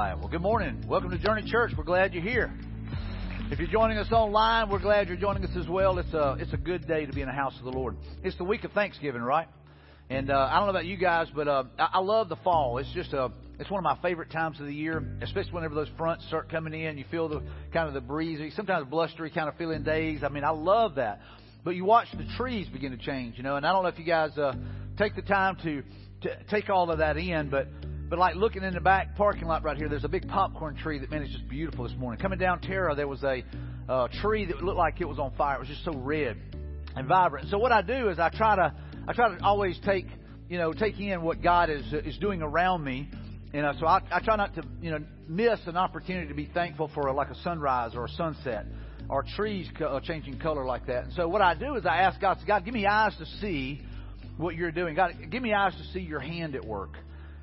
[0.00, 0.82] Well, good morning.
[0.88, 1.72] Welcome to Journey Church.
[1.76, 2.50] We're glad you're here.
[3.50, 5.98] If you're joining us online, we're glad you're joining us as well.
[5.98, 7.98] It's a it's a good day to be in the house of the Lord.
[8.24, 9.46] It's the week of Thanksgiving, right?
[10.08, 12.78] And uh, I don't know about you guys, but uh, I, I love the fall.
[12.78, 15.90] It's just a it's one of my favorite times of the year, especially whenever those
[15.98, 16.96] fronts start coming in.
[16.96, 20.22] You feel the kind of the breezy, sometimes blustery kind of feeling days.
[20.24, 21.20] I mean, I love that.
[21.62, 23.56] But you watch the trees begin to change, you know.
[23.56, 24.54] And I don't know if you guys uh,
[24.96, 25.82] take the time to,
[26.22, 27.68] to take all of that in, but
[28.10, 30.98] but like looking in the back parking lot right here, there's a big popcorn tree
[30.98, 32.20] that man is just beautiful this morning.
[32.20, 33.44] Coming down Terra, there was a
[33.88, 35.56] uh, tree that looked like it was on fire.
[35.56, 36.36] It was just so red
[36.96, 37.48] and vibrant.
[37.50, 38.74] So what I do is I try to
[39.06, 40.06] I try to always take
[40.48, 43.08] you know take in what God is is doing around me.
[43.54, 44.98] You know, so I, I try not to you know
[45.28, 48.66] miss an opportunity to be thankful for a, like a sunrise or a sunset
[49.08, 51.04] or trees co- uh, changing color like that.
[51.04, 53.82] And so what I do is I ask God, God, give me eyes to see
[54.36, 54.96] what you're doing.
[54.96, 56.96] God, give me eyes to see your hand at work.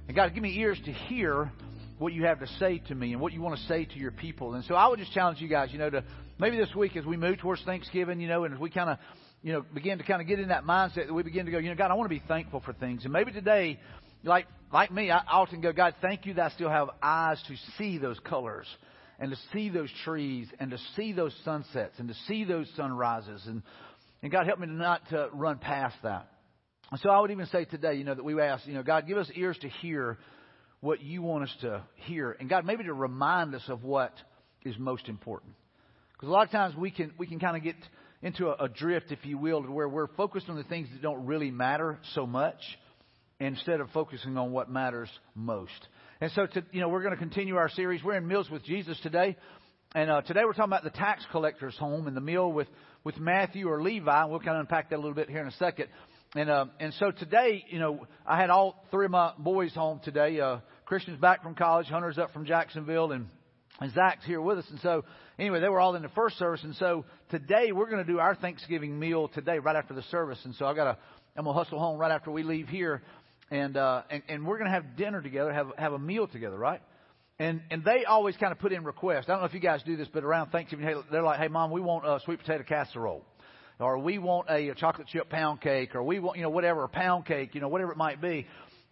[0.07, 1.51] And God, give me ears to hear
[1.99, 4.11] what you have to say to me and what you want to say to your
[4.11, 4.53] people.
[4.53, 6.03] And so I would just challenge you guys, you know, to
[6.39, 8.97] maybe this week as we move towards Thanksgiving, you know, and as we kind of,
[9.41, 11.57] you know, begin to kind of get in that mindset that we begin to go,
[11.57, 13.03] you know, God, I want to be thankful for things.
[13.03, 13.79] And maybe today,
[14.23, 17.55] like like me, I often go, God, thank you that I still have eyes to
[17.77, 18.67] see those colors
[19.19, 23.43] and to see those trees and to see those sunsets and to see those sunrises.
[23.47, 23.63] And,
[24.21, 26.27] and God, help me to not to run past that.
[26.91, 29.07] And so I would even say today, you know, that we ask, you know, God,
[29.07, 30.17] give us ears to hear
[30.79, 32.35] what you want us to hear.
[32.39, 34.13] And God, maybe to remind us of what
[34.63, 35.53] is most important.
[36.13, 37.75] Because a lot of times we can, we can kind of get
[38.21, 41.01] into a, a drift, if you will, to where we're focused on the things that
[41.01, 42.59] don't really matter so much
[43.39, 45.87] instead of focusing on what matters most.
[46.21, 48.03] And so, to, you know, we're going to continue our series.
[48.03, 49.35] We're in Meals with Jesus today.
[49.93, 52.67] And uh, today we're talking about the tax collector's home and the meal with,
[53.03, 54.25] with Matthew or Levi.
[54.25, 55.87] We'll kind of unpack that a little bit here in a second.
[56.35, 60.01] And uh, and so today, you know, I had all three of my boys home
[60.03, 60.39] today.
[60.39, 63.27] Uh, Christian's back from college, Hunter's up from Jacksonville, and
[63.79, 64.65] and Zach's here with us.
[64.69, 65.05] And so,
[65.39, 66.63] anyway, they were all in the first service.
[66.63, 70.39] And so today we're going to do our Thanksgiving meal today, right after the service.
[70.43, 70.97] And so I got to,
[71.37, 73.03] I'm gonna hustle home right after we leave here,
[73.49, 76.57] and uh, and, and we're going to have dinner together, have have a meal together,
[76.57, 76.81] right?
[77.39, 79.25] And and they always kind of put in requests.
[79.27, 81.71] I don't know if you guys do this, but around Thanksgiving, they're like, "Hey, mom,
[81.71, 83.23] we want a sweet potato casserole."
[83.79, 86.83] Or we want a, a chocolate chip pound cake, or we want, you know, whatever,
[86.83, 88.47] a pound cake, you know, whatever it might be.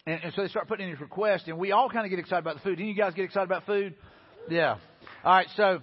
[0.05, 2.19] And, and so they start putting in these requests, and we all kind of get
[2.19, 2.77] excited about the food.
[2.77, 3.95] Didn't you guys get excited about food?
[4.49, 4.77] Yeah.
[5.23, 5.79] All right, so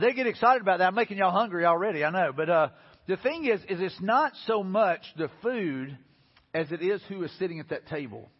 [0.00, 0.86] they get excited about that.
[0.86, 2.32] I'm making y'all hungry already, I know.
[2.34, 2.68] But uh,
[3.06, 5.96] the thing is, is it's not so much the food
[6.54, 8.30] as it is who is sitting at that table.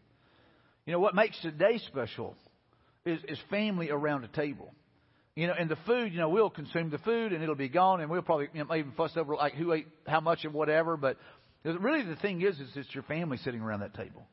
[0.86, 2.36] You know, what makes today special
[3.04, 4.72] is, is family around a table.
[5.34, 8.00] You know, and the food, you know, we'll consume the food and it'll be gone,
[8.00, 10.96] and we'll probably you know, even fuss over like who ate how much and whatever.
[10.96, 11.16] But
[11.64, 14.26] really, the thing is, is it's your family sitting around that table.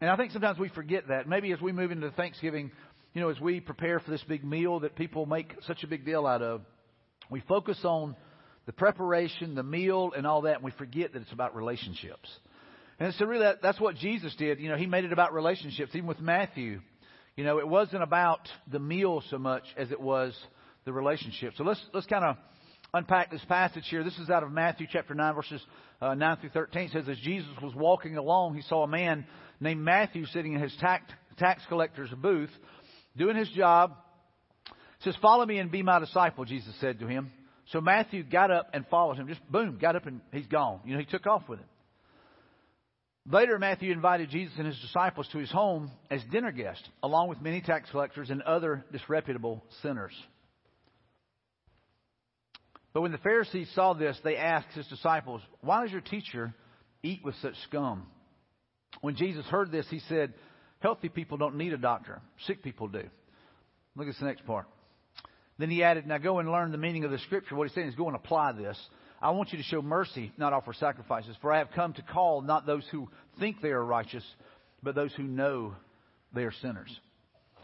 [0.00, 1.28] And I think sometimes we forget that.
[1.28, 2.70] Maybe as we move into Thanksgiving,
[3.14, 6.04] you know, as we prepare for this big meal that people make such a big
[6.04, 6.60] deal out of,
[7.30, 8.14] we focus on
[8.66, 12.28] the preparation, the meal, and all that, and we forget that it's about relationships.
[13.00, 14.60] And so really, that, that's what Jesus did.
[14.60, 16.80] You know, he made it about relationships, even with Matthew.
[17.38, 20.36] You know, it wasn't about the meal so much as it was
[20.84, 21.52] the relationship.
[21.56, 22.36] So let's let's kind of
[22.92, 24.02] unpack this passage here.
[24.02, 25.60] This is out of Matthew chapter 9, verses
[26.02, 26.82] uh, 9 through 13.
[26.82, 29.24] It says, As Jesus was walking along, he saw a man
[29.60, 31.04] named Matthew sitting in his tax,
[31.38, 32.50] tax collector's booth,
[33.16, 33.92] doing his job.
[34.66, 37.30] It says, Follow me and be my disciple, Jesus said to him.
[37.66, 39.28] So Matthew got up and followed him.
[39.28, 40.80] Just boom, got up and he's gone.
[40.84, 41.68] You know, he took off with him.
[43.30, 47.42] Later, Matthew invited Jesus and his disciples to his home as dinner guests, along with
[47.42, 50.12] many tax collectors and other disreputable sinners.
[52.94, 56.54] But when the Pharisees saw this, they asked his disciples, Why does your teacher
[57.02, 58.06] eat with such scum?
[59.02, 60.32] When Jesus heard this, he said,
[60.80, 63.02] Healthy people don't need a doctor, sick people do.
[63.94, 64.66] Look at the next part.
[65.58, 67.56] Then he added, Now go and learn the meaning of the scripture.
[67.56, 68.78] What he's saying is go and apply this.
[69.20, 71.36] I want you to show mercy, not offer sacrifices.
[71.40, 73.08] For I have come to call not those who
[73.40, 74.24] think they are righteous,
[74.82, 75.74] but those who know
[76.32, 76.94] they are sinners.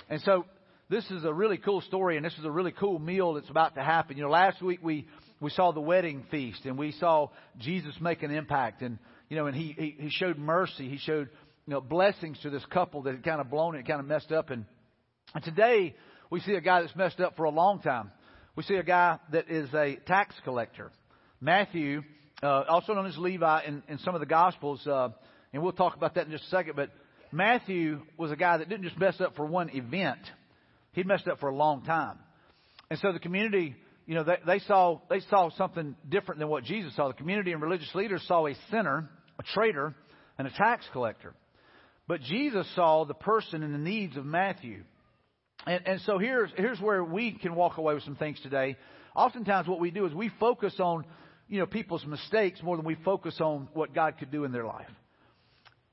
[0.08, 0.44] And so
[0.90, 3.76] this is a really cool story, and this is a really cool meal that's about
[3.76, 4.16] to happen.
[4.16, 5.06] You know, last week we,
[5.40, 7.28] we saw the wedding feast, and we saw
[7.58, 8.98] Jesus make an impact, and
[9.28, 10.88] you know, and he, he, he showed mercy.
[10.88, 11.28] He showed
[11.66, 14.32] you know blessings to this couple that had kind of blown it, kind of messed
[14.32, 14.64] up, and
[15.34, 15.94] and today
[16.30, 18.10] we see a guy that's messed up for a long time.
[18.56, 20.90] We see a guy that is a tax collector.
[21.40, 22.02] Matthew,
[22.42, 25.08] uh, also known as Levi in, in some of the Gospels, uh,
[25.52, 26.90] and we'll talk about that in just a second, but
[27.32, 30.20] Matthew was a guy that didn't just mess up for one event.
[30.92, 32.18] He'd messed up for a long time.
[32.90, 33.74] And so the community,
[34.06, 37.08] you know, they, they saw, they saw something different than what Jesus saw.
[37.08, 39.08] The community and religious leaders saw a sinner,
[39.38, 39.94] a traitor,
[40.38, 41.34] and a tax collector.
[42.06, 44.84] But Jesus saw the person and the needs of Matthew.
[45.66, 48.76] And, and so here's, here's where we can walk away with some things today.
[49.16, 51.04] Oftentimes what we do is we focus on,
[51.48, 54.64] you know, people's mistakes more than we focus on what God could do in their
[54.64, 54.88] life.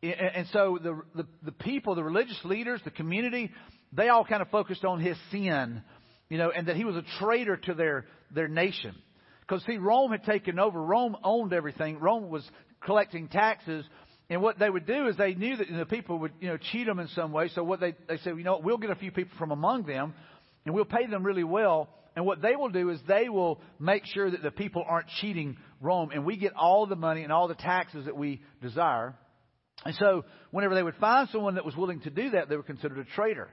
[0.04, 3.52] And, so the, the, the people, the religious leaders, the community,
[3.94, 5.84] they all kind of focused on his sin,
[6.28, 8.96] you know, and that he was a traitor to their, their nation.
[9.42, 10.82] Because see, Rome had taken over.
[10.82, 12.00] Rome owned everything.
[12.00, 12.44] Rome was
[12.84, 13.86] collecting taxes.
[14.30, 16.88] And what they would do is they knew that the people would, you know, cheat
[16.88, 17.50] them in some way.
[17.54, 20.16] So what they, they said, you know, we'll get a few people from among them
[20.66, 21.90] and we'll pay them really well.
[22.16, 25.58] And what they will do is they will make sure that the people aren't cheating
[25.80, 29.16] Rome and we get all the money and all the taxes that we desire.
[29.86, 32.64] And so whenever they would find someone that was willing to do that, they were
[32.64, 33.50] considered a traitor.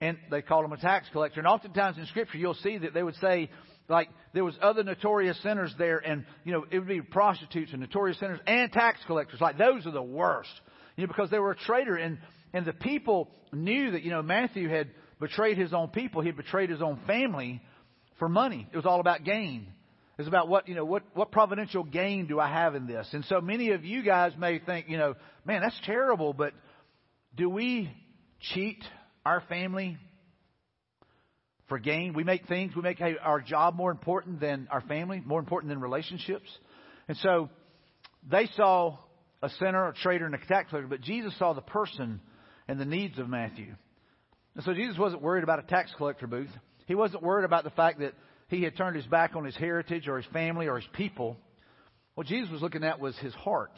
[0.00, 1.40] And they called him a tax collector.
[1.40, 3.48] And oftentimes in scripture you'll see that they would say,
[3.88, 7.80] like there was other notorious sinners there and you know it would be prostitutes and
[7.80, 10.50] notorious sinners and tax collectors like those are the worst
[10.96, 12.18] you know because they were a traitor and
[12.52, 14.90] and the people knew that you know Matthew had
[15.20, 17.62] betrayed his own people he had betrayed his own family
[18.18, 19.66] for money it was all about gain
[20.18, 23.08] it was about what you know what what providential gain do I have in this
[23.12, 25.14] and so many of you guys may think you know
[25.44, 26.52] man that's terrible but
[27.34, 27.90] do we
[28.40, 28.82] cheat
[29.24, 29.98] our family
[31.68, 32.14] for gain.
[32.14, 35.80] We make things, we make our job more important than our family, more important than
[35.80, 36.48] relationships.
[37.08, 37.50] And so
[38.28, 38.98] they saw
[39.42, 42.20] a sinner, a traitor, and a tax collector, but Jesus saw the person
[42.68, 43.74] and the needs of Matthew.
[44.54, 46.50] And so Jesus wasn't worried about a tax collector booth.
[46.86, 48.14] He wasn't worried about the fact that
[48.48, 51.36] he had turned his back on his heritage or his family or his people.
[52.14, 53.72] What Jesus was looking at was his heart.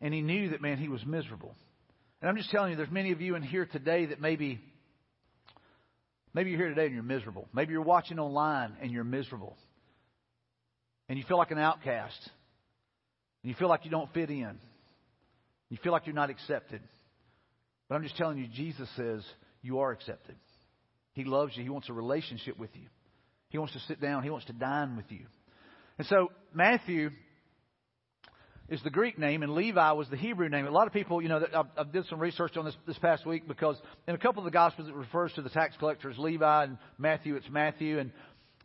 [0.00, 1.54] And he knew that, man, he was miserable.
[2.20, 4.60] And I'm just telling you, there's many of you in here today that maybe
[6.36, 7.48] Maybe you're here today and you're miserable.
[7.54, 9.56] Maybe you're watching online and you're miserable.
[11.08, 12.18] And you feel like an outcast.
[13.42, 14.58] And you feel like you don't fit in.
[15.70, 16.82] You feel like you're not accepted.
[17.88, 19.24] But I'm just telling you, Jesus says
[19.62, 20.34] you are accepted.
[21.16, 21.62] He loves you.
[21.62, 22.88] He wants a relationship with you.
[23.48, 24.22] He wants to sit down.
[24.22, 25.24] He wants to dine with you.
[25.96, 27.08] And so Matthew
[28.68, 30.66] is the Greek name, and Levi was the Hebrew name.
[30.66, 31.40] A lot of people, you know,
[31.78, 33.76] I've did some research on this this past week because
[34.06, 36.76] in a couple of the Gospels it refers to the tax collector as Levi, and
[36.98, 38.12] Matthew it's Matthew, and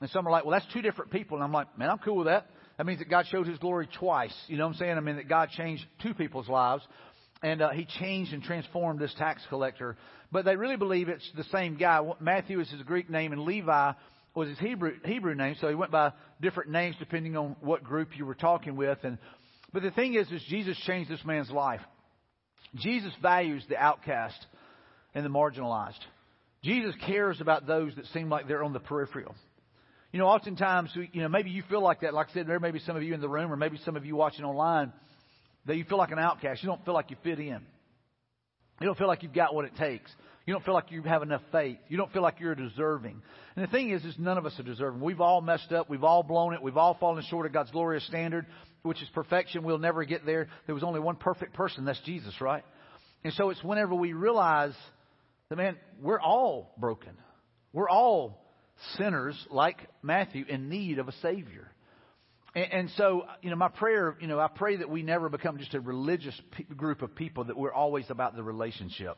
[0.02, 2.18] and some are like, well, that's two different people, and I'm like, man, I'm cool
[2.18, 2.48] with that.
[2.78, 4.36] That means that God showed His glory twice.
[4.48, 4.98] You know what I'm saying?
[4.98, 6.84] I mean that God changed two people's lives,
[7.42, 9.96] and uh, He changed and transformed this tax collector.
[10.32, 12.02] But they really believe it's the same guy.
[12.20, 13.92] Matthew is his Greek name, and Levi
[14.34, 15.56] was his Hebrew Hebrew name.
[15.60, 19.18] So he went by different names depending on what group you were talking with, and
[19.74, 21.82] but the thing is, is Jesus changed this man's life.
[22.76, 24.46] Jesus values the outcast
[25.14, 26.00] and the marginalized.
[26.64, 29.36] Jesus cares about those that seem like they're on the peripheral.
[30.12, 32.14] You know, oftentimes, you know, maybe you feel like that.
[32.14, 33.96] Like I said, there may be some of you in the room, or maybe some
[33.96, 34.92] of you watching online,
[35.66, 36.62] that you feel like an outcast.
[36.62, 37.62] You don't feel like you fit in.
[38.82, 40.12] You don't feel like you've got what it takes.
[40.46, 41.78] You don't feel like you have enough faith.
[41.88, 43.22] You don't feel like you're deserving.
[43.56, 45.02] And the thing is, is none of us are deserving.
[45.02, 45.90] We've all messed up.
[45.90, 46.64] We've all blown it.
[46.64, 48.48] We've all fallen short of God's glorious standard,
[48.82, 49.64] which is perfection.
[49.64, 50.48] We'll never get there.
[50.66, 51.86] There was only one perfect person.
[51.86, 52.64] That's Jesus, right?
[53.24, 54.74] And so it's whenever we realize
[55.50, 57.12] that, man, we're all broken.
[57.72, 58.44] We're all
[58.98, 61.72] sinners like Matthew in need of a Savior.
[62.56, 65.58] And, and so, you know, my prayer, you know, I pray that we never become
[65.58, 66.40] just a religious
[66.76, 69.18] group of people, that we're always about the relationship.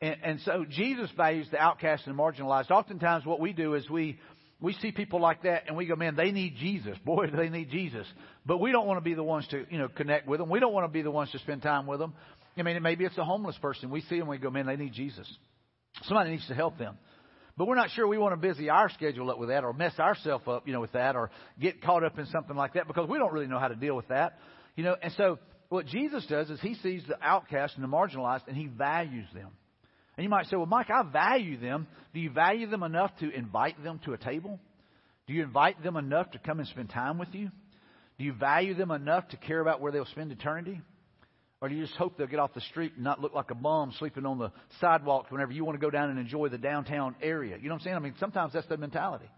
[0.00, 2.70] And, and so Jesus values the outcast and marginalized.
[2.70, 4.18] Oftentimes what we do is we,
[4.60, 6.96] we see people like that and we go, man, they need Jesus.
[7.04, 8.06] Boy, they need Jesus.
[8.44, 10.50] But we don't want to be the ones to, you know, connect with them.
[10.50, 12.14] We don't want to be the ones to spend time with them.
[12.56, 13.90] I mean, maybe it's a homeless person.
[13.90, 15.32] We see them, we go, man, they need Jesus.
[16.02, 16.98] Somebody needs to help them.
[17.56, 19.98] But we're not sure we want to busy our schedule up with that or mess
[19.98, 21.30] ourselves up, you know, with that or
[21.60, 23.94] get caught up in something like that because we don't really know how to deal
[23.94, 24.38] with that.
[24.74, 28.48] You know, and so what Jesus does is he sees the outcast and the marginalized
[28.48, 29.50] and he values them.
[30.16, 31.86] And you might say, well, Mike, I value them.
[32.12, 34.58] Do you value them enough to invite them to a table?
[35.26, 37.50] Do you invite them enough to come and spend time with you?
[38.18, 40.80] Do you value them enough to care about where they'll spend eternity?
[41.64, 43.54] Or do you just hope they'll get off the street and not look like a
[43.54, 44.52] bum sleeping on the
[44.82, 47.56] sidewalk whenever you want to go down and enjoy the downtown area?
[47.56, 47.96] You know what I'm saying?
[47.96, 49.30] I mean, sometimes that's the mentality.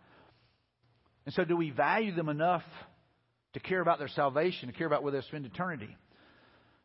[1.25, 2.64] And so, do we value them enough
[3.52, 5.97] to care about their salvation, to care about where they'll spend eternity?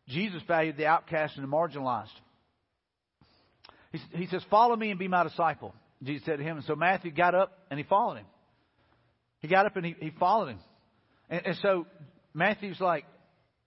[0.09, 2.09] Jesus valued the outcast and the marginalized.
[3.93, 5.73] He, he says, Follow me and be my disciple.
[6.03, 6.57] Jesus said to him.
[6.57, 8.27] And so Matthew got up and he followed him.
[9.39, 10.59] He got up and he, he followed him.
[11.31, 11.87] And, and so
[12.31, 13.05] Matthew's like,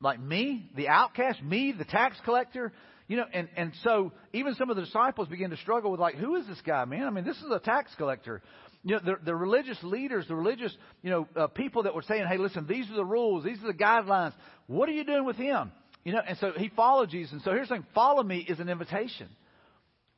[0.00, 2.72] like me, the outcast, me, the tax collector,
[3.06, 6.16] you know, and, and so even some of the disciples begin to struggle with like,
[6.16, 7.04] who is this guy, man?
[7.04, 8.42] I mean, this is a tax collector.
[8.82, 12.26] You know, the, the religious leaders, the religious, you know, uh, people that were saying,
[12.28, 14.32] hey, listen, these are the rules, these are the guidelines.
[14.66, 15.72] What are you doing with him?
[16.04, 17.32] You know, and so he followed Jesus.
[17.32, 19.28] And so here's the thing, follow me is an invitation.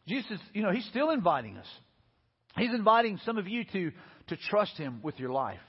[0.08, 1.66] Jesus, you know, he's still inviting us.
[2.56, 3.92] He's inviting some of you to,
[4.28, 5.60] to trust Him with your life.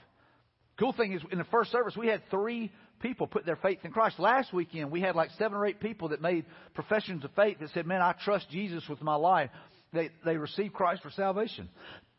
[0.78, 3.92] Cool thing is, in the first service, we had three people put their faith in
[3.92, 4.18] Christ.
[4.18, 7.70] Last weekend, we had like seven or eight people that made professions of faith that
[7.70, 9.50] said, Man, I trust Jesus with my life.
[9.92, 11.68] They, they received Christ for salvation.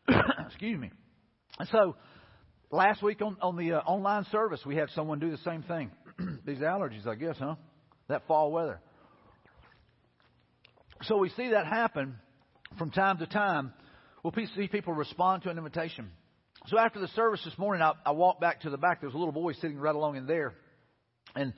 [0.46, 0.90] Excuse me.
[1.58, 1.96] And so,
[2.70, 5.90] last week on, on the uh, online service, we had someone do the same thing.
[6.46, 7.56] These allergies, I guess, huh?
[8.08, 8.80] That fall weather.
[11.02, 12.16] So we see that happen
[12.76, 13.72] from time to time.
[14.22, 16.10] We'll see people respond to an invitation.
[16.66, 19.00] So after the service this morning, I, I walked back to the back.
[19.00, 20.54] There was a little boy sitting right along in there.
[21.34, 21.52] And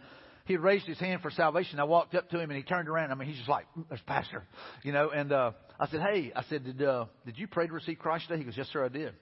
[0.44, 1.78] he raised his hand for salvation.
[1.78, 3.12] I walked up to him and he turned around.
[3.12, 4.44] I mean, he's just like, there's pastor,
[4.82, 7.72] you know, and, uh, I said, Hey, I said, did, uh, did you pray to
[7.72, 8.38] receive Christ today?
[8.38, 9.14] He goes, yes, sir, I did.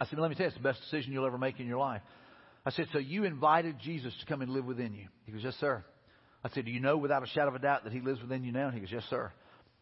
[0.00, 1.78] I said, let me tell you, it's the best decision you'll ever make in your
[1.78, 2.02] life.
[2.64, 5.08] I said, so you invited Jesus to come and live within you?
[5.24, 5.84] He goes, yes, sir.
[6.44, 8.44] I said, do you know without a shadow of a doubt that he lives within
[8.44, 8.66] you now?
[8.66, 9.32] And he goes, yes, sir.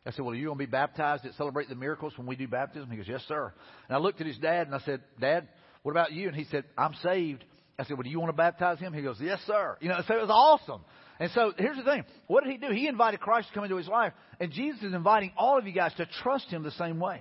[0.07, 2.37] I said, well, are you going to be baptized at Celebrate the Miracles when we
[2.37, 2.91] do baptism?
[2.91, 3.53] He goes, yes, sir.
[3.89, 5.49] And I looked at his dad and I said, Dad,
[5.83, 6.29] what about you?
[6.29, 7.45] And he said, I'm saved.
[7.79, 8.93] I said, well, do you want to baptize him?
[8.93, 9.77] He goes, yes, sir.
[9.81, 10.83] You know, so it was awesome.
[11.19, 12.05] And so here's the thing.
[12.27, 12.73] What did he do?
[12.73, 14.13] He invited Christ to come into his life.
[14.41, 17.21] And Jesus is inviting all of you guys to trust him the same way.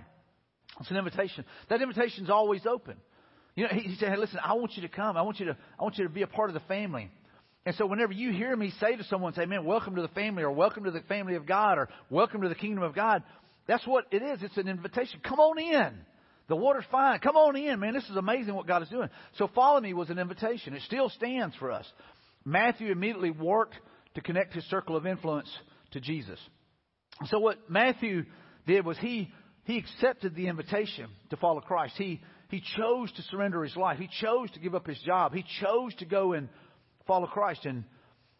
[0.79, 1.45] It's an invitation.
[1.69, 2.95] That invitation is always open.
[3.55, 5.15] You know, he, he said, hey, listen, I want you to come.
[5.15, 7.09] I want you to, I want you to be a part of the family.
[7.65, 10.43] And so whenever you hear me say to someone, say, man, welcome to the family
[10.43, 13.23] or welcome to the family of God or welcome to the kingdom of God,
[13.67, 14.43] that's what it is.
[14.43, 15.19] It's an invitation.
[15.23, 15.93] Come on in.
[16.47, 17.19] The water's fine.
[17.19, 17.93] Come on in, man.
[17.93, 19.09] This is amazing what God is doing.
[19.37, 20.73] So follow me was an invitation.
[20.73, 21.85] It still stands for us.
[22.43, 23.75] Matthew immediately worked
[24.13, 25.49] to connect his circle of influence
[25.91, 26.39] to Jesus.
[27.25, 28.25] So what Matthew
[28.67, 29.31] did was he,
[29.63, 31.95] he accepted the invitation to follow Christ.
[31.97, 33.97] He, he chose to surrender his life.
[33.97, 35.33] He chose to give up his job.
[35.33, 36.49] He chose to go and
[37.07, 37.65] follow Christ.
[37.65, 37.85] And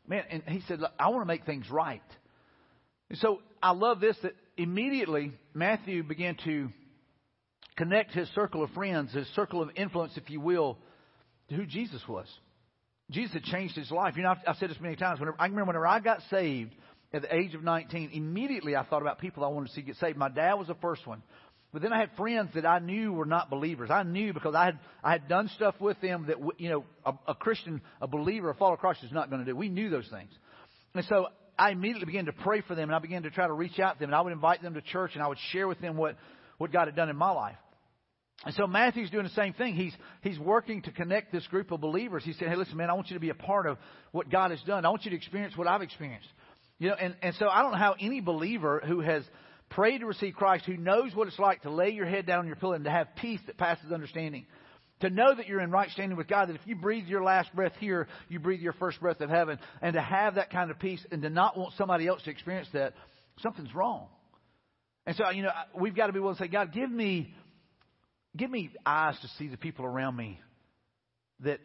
[0.08, 2.02] man, and he said, I want to make things right.
[3.10, 6.70] And so I love this that immediately Matthew began to
[7.77, 10.77] connect his circle of friends, his circle of influence, if you will,
[11.50, 12.27] to who Jesus was.
[13.12, 14.15] Jesus had changed his life.
[14.17, 15.20] You know, I've, I've said this many times.
[15.20, 16.74] Whenever, I remember whenever I got saved
[17.13, 19.98] at the age of 19, immediately I thought about people I wanted to see get
[19.98, 20.17] saved.
[20.17, 21.22] My dad was the first one.
[21.75, 23.89] But then I had friends that I knew were not believers.
[23.91, 27.13] I knew because I had I had done stuff with them that you know a,
[27.27, 29.58] a Christian, a believer, a follower of Christ is not going to do.
[29.58, 30.32] We knew those things,
[30.94, 31.27] and so
[31.60, 33.96] I immediately began to pray for them, and I began to try to reach out
[33.96, 35.98] to them, and I would invite them to church, and I would share with them
[35.98, 36.15] what
[36.58, 37.58] what God had done in my life.
[38.44, 39.75] And so Matthew's doing the same thing.
[39.75, 42.24] He's he's working to connect this group of believers.
[42.25, 43.77] He said, "Hey, listen, man, I want you to be a part of
[44.12, 44.86] what God has done.
[44.86, 46.27] I want you to experience what I've experienced."
[46.77, 49.24] You know, and and so I don't know how any believer who has
[49.72, 52.48] Pray to receive Christ who knows what it's like to lay your head down on
[52.48, 54.46] your pillow and to have peace that passes understanding.
[55.01, 57.54] To know that you're in right standing with God, that if you breathe your last
[57.54, 59.60] breath here, you breathe your first breath of heaven.
[59.82, 62.70] And to have that kind of peace and to not want somebody else to experience
[62.74, 62.94] that,
[63.39, 64.08] something's wrong.
[65.06, 67.34] And so, you know, we've got to be willing to say, God, give me,
[68.36, 70.39] give me eyes to see the people around me
[71.42, 71.60] that,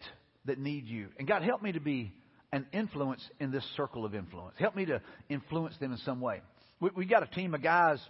[0.44, 1.08] that need you.
[1.18, 2.12] And God, help me to be
[2.52, 4.56] an influence in this circle of influence.
[4.58, 6.40] Help me to influence them in some way
[6.80, 8.00] we, we got a team of guys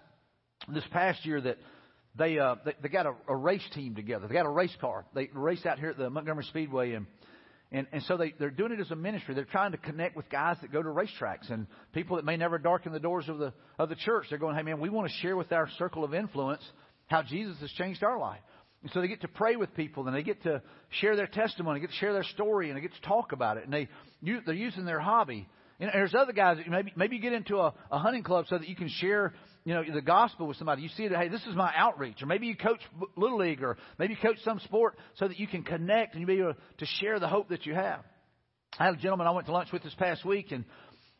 [0.73, 1.59] this past year that
[2.17, 4.27] they uh, they, they got a, a race team together.
[4.27, 5.05] They got a race car.
[5.15, 7.07] They race out here at the Montgomery Speedway and.
[7.73, 9.33] And, and so they, they're doing it as a ministry.
[9.33, 12.59] They're trying to connect with guys that go to racetracks and people that may never
[12.59, 14.27] darken the doors of the, of the church.
[14.29, 16.63] They're going, hey man, we want to share with our circle of influence
[17.07, 18.41] how Jesus has changed our life.
[18.83, 21.81] And so they get to pray with people and they get to share their testimony,
[21.81, 23.65] get to share their story and they get to talk about it.
[23.65, 23.89] And they,
[24.23, 25.49] they're using their hobby
[25.87, 28.59] know, there's other guys that maybe maybe you get into a, a hunting club so
[28.59, 29.33] that you can share
[29.65, 30.83] you know the gospel with somebody.
[30.83, 32.81] You see that hey, this is my outreach, or maybe you coach
[33.17, 36.27] little league, or maybe you coach some sport so that you can connect and you
[36.27, 38.01] be able to share the hope that you have.
[38.79, 40.65] I had a gentleman I went to lunch with this past week, and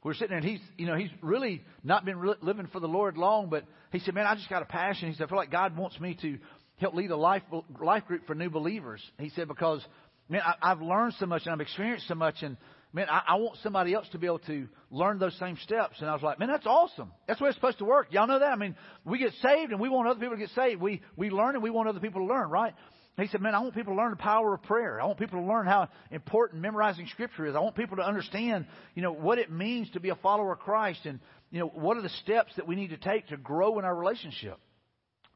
[0.05, 2.81] we were sitting there, and he's you know he's really not been re- living for
[2.81, 5.09] the Lord long, but he said, man, I just got a passion.
[5.09, 6.39] He said, I feel like God wants me to
[6.81, 7.43] help lead a life
[7.81, 9.01] life group for new believers.
[9.19, 9.85] He said because
[10.29, 12.57] man, I, I've learned so much and I've experienced so much, and
[12.93, 15.97] man, I, I want somebody else to be able to learn those same steps.
[16.01, 17.13] And I was like, man, that's awesome.
[17.27, 18.09] That's the way it's supposed to work.
[18.11, 18.53] Y'all know that?
[18.53, 20.81] I mean, we get saved and we want other people to get saved.
[20.81, 22.75] We, we learn and we want other people to learn, right?
[23.19, 25.01] He said, man, I want people to learn the power of prayer.
[25.01, 27.55] I want people to learn how important memorizing scripture is.
[27.55, 30.61] I want people to understand, you know, what it means to be a follower of
[30.61, 31.21] Christ and,
[31.51, 33.95] you know, what are the steps that we need to take to grow in our
[33.95, 34.59] relationship.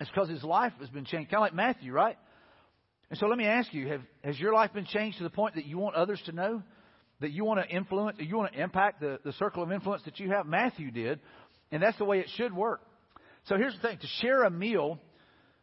[0.01, 1.31] It's because his life has been changed.
[1.31, 2.17] Kind of like Matthew, right?
[3.11, 5.55] And so let me ask you, have, has your life been changed to the point
[5.55, 6.63] that you want others to know?
[7.21, 10.19] that you want to influence, you want to impact the, the circle of influence that
[10.19, 10.47] you have.
[10.47, 11.21] Matthew did,
[11.71, 12.81] and that's the way it should work.
[13.45, 14.99] So here's the thing: to share a meal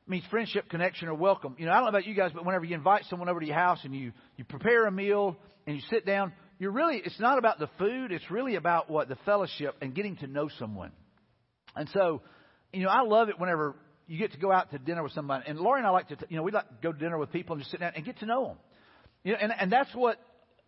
[0.08, 1.56] means friendship, connection, or welcome.
[1.58, 3.46] You know, I don't know about you guys, but whenever you invite someone over to
[3.46, 7.20] your house and you you prepare a meal and you sit down, you're really it's
[7.20, 10.92] not about the food; it's really about what the fellowship and getting to know someone.
[11.76, 12.22] And so,
[12.74, 13.76] you know, I love it whenever
[14.12, 15.46] you get to go out to dinner with somebody.
[15.48, 17.32] And Lori and I like to, you know, we like to go to dinner with
[17.32, 18.58] people and just sit down and get to know them.
[19.24, 20.18] You know, and, and that's what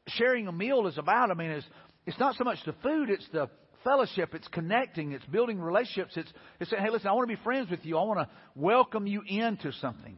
[0.08, 1.30] sharing a meal is about.
[1.30, 1.66] I mean, it's,
[2.06, 3.50] it's not so much the food, it's the
[3.84, 6.14] fellowship, it's connecting, it's building relationships.
[6.16, 6.32] It's,
[6.62, 7.98] it's saying, hey, listen, I want to be friends with you.
[7.98, 10.18] I want to welcome you into something.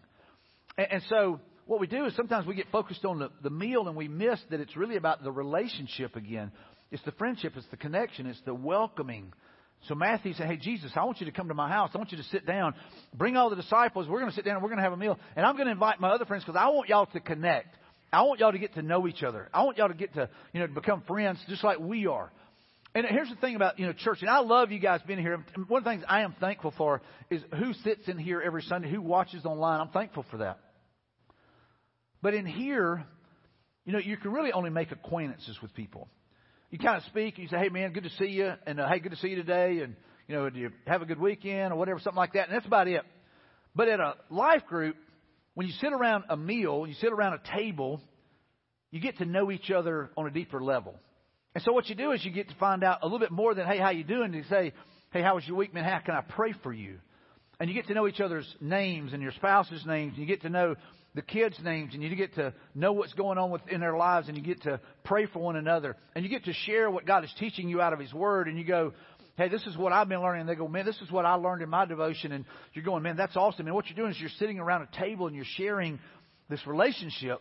[0.78, 3.88] And, and so what we do is sometimes we get focused on the, the meal
[3.88, 6.52] and we miss that it's really about the relationship again.
[6.92, 9.34] It's the friendship, it's the connection, it's the welcoming.
[9.88, 11.92] So Matthew said, Hey, Jesus, I want you to come to my house.
[11.94, 12.74] I want you to sit down.
[13.14, 14.08] Bring all the disciples.
[14.08, 15.18] We're going to sit down and we're going to have a meal.
[15.36, 17.76] And I'm going to invite my other friends because I want y'all to connect.
[18.12, 19.50] I want y'all to get to know each other.
[19.54, 22.32] I want y'all to get to, you know, become friends just like we are.
[22.94, 25.44] And here's the thing about, you know, church, and I love you guys being here.
[25.68, 28.90] One of the things I am thankful for is who sits in here every Sunday,
[28.90, 29.82] who watches online.
[29.82, 30.60] I'm thankful for that.
[32.22, 33.04] But in here,
[33.84, 36.08] you know, you can really only make acquaintances with people.
[36.76, 38.90] You kind of speak, and you say, hey, man, good to see you, and uh,
[38.90, 39.96] hey, good to see you today, and,
[40.28, 42.66] you know, do you have a good weekend, or whatever, something like that, and that's
[42.66, 43.02] about it.
[43.74, 44.98] But at a life group,
[45.54, 48.02] when you sit around a meal, you sit around a table,
[48.92, 50.96] you get to know each other on a deeper level.
[51.54, 53.56] And so what you do is you get to find out a little bit more
[53.56, 54.34] than, hey, how you doing?
[54.34, 54.74] You say,
[55.12, 55.86] hey, how was your week, man?
[55.86, 57.00] How can I pray for you?
[57.58, 60.16] And you get to know each other's names and your spouse's names.
[60.18, 60.76] And you get to know
[61.16, 64.38] the kids' names and you get to know what's going on within their lives and
[64.38, 65.96] you get to pray for one another.
[66.14, 68.48] And you get to share what God is teaching you out of His Word.
[68.48, 68.94] And you go,
[69.38, 70.42] hey, this is what I've been learning.
[70.42, 72.32] And they go, man, this is what I learned in my devotion.
[72.32, 73.66] And you're going, man, that's awesome.
[73.66, 76.00] And what you're doing is you're sitting around a table and you're sharing
[76.50, 77.40] this relationship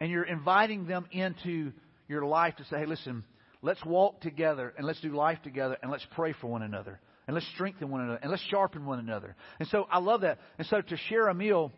[0.00, 1.72] and you're inviting them into
[2.06, 3.24] your life to say, hey, listen,
[3.60, 7.34] Let's walk together and let's do life together and let's pray for one another and
[7.34, 9.34] let's strengthen one another and let's sharpen one another.
[9.58, 10.38] And so I love that.
[10.58, 11.72] And so to share a meal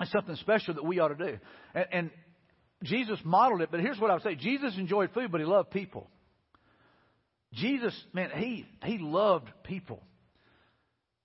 [0.00, 1.38] is something special that we ought to do.
[1.74, 2.10] And, and
[2.82, 5.70] Jesus modeled it, but here's what I would say Jesus enjoyed food, but he loved
[5.70, 6.08] people.
[7.52, 10.02] Jesus, man, he, he loved people.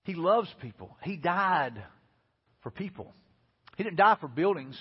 [0.04, 0.96] He loves people.
[1.04, 1.82] He died
[2.62, 3.14] for people.
[3.78, 4.78] He didn't die for buildings.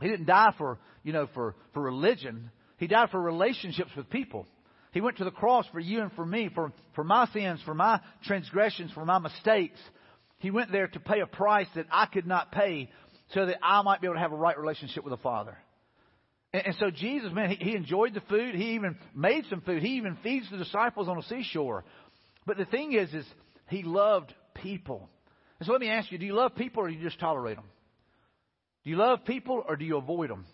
[0.00, 2.50] He didn't die for, you know, for, for religion.
[2.76, 4.46] He died for relationships with people.
[4.92, 7.74] He went to the cross for you and for me, for, for my sins, for
[7.74, 9.78] my transgressions, for my mistakes.
[10.38, 12.90] He went there to pay a price that I could not pay
[13.34, 15.56] so that I might be able to have a right relationship with the Father.
[16.52, 18.54] And, and so Jesus, man, he, he enjoyed the food.
[18.54, 19.82] He even made some food.
[19.82, 21.84] He even feeds the disciples on the seashore.
[22.46, 23.26] But the thing is, is
[23.68, 25.08] he loved people.
[25.58, 27.56] And so let me ask you, do you love people or do you just tolerate
[27.56, 27.66] them?
[28.84, 30.46] Do you love people or do you avoid them?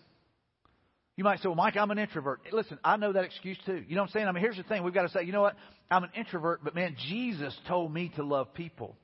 [1.15, 2.41] You might say, well, Mike, I'm an introvert.
[2.51, 3.83] Listen, I know that excuse too.
[3.87, 4.27] You know what I'm saying?
[4.27, 4.83] I mean, here's the thing.
[4.83, 5.55] We've got to say, you know what?
[5.89, 8.97] I'm an introvert, but man, Jesus told me to love people.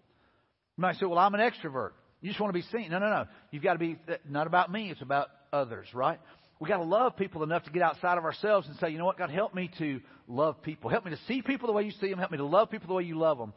[0.82, 1.91] You might say, well, I'm an extrovert.
[2.22, 2.89] You just want to be seen.
[2.89, 3.26] No, no, no.
[3.52, 6.20] You've got to be, uh, not about me, it's about others, right?
[6.60, 9.06] We've got to love people enough to get outside of ourselves and say, you know
[9.06, 10.89] what, God, help me to love people.
[10.89, 12.17] Help me to see people the way you see them.
[12.17, 13.54] Help me to love people the way you love them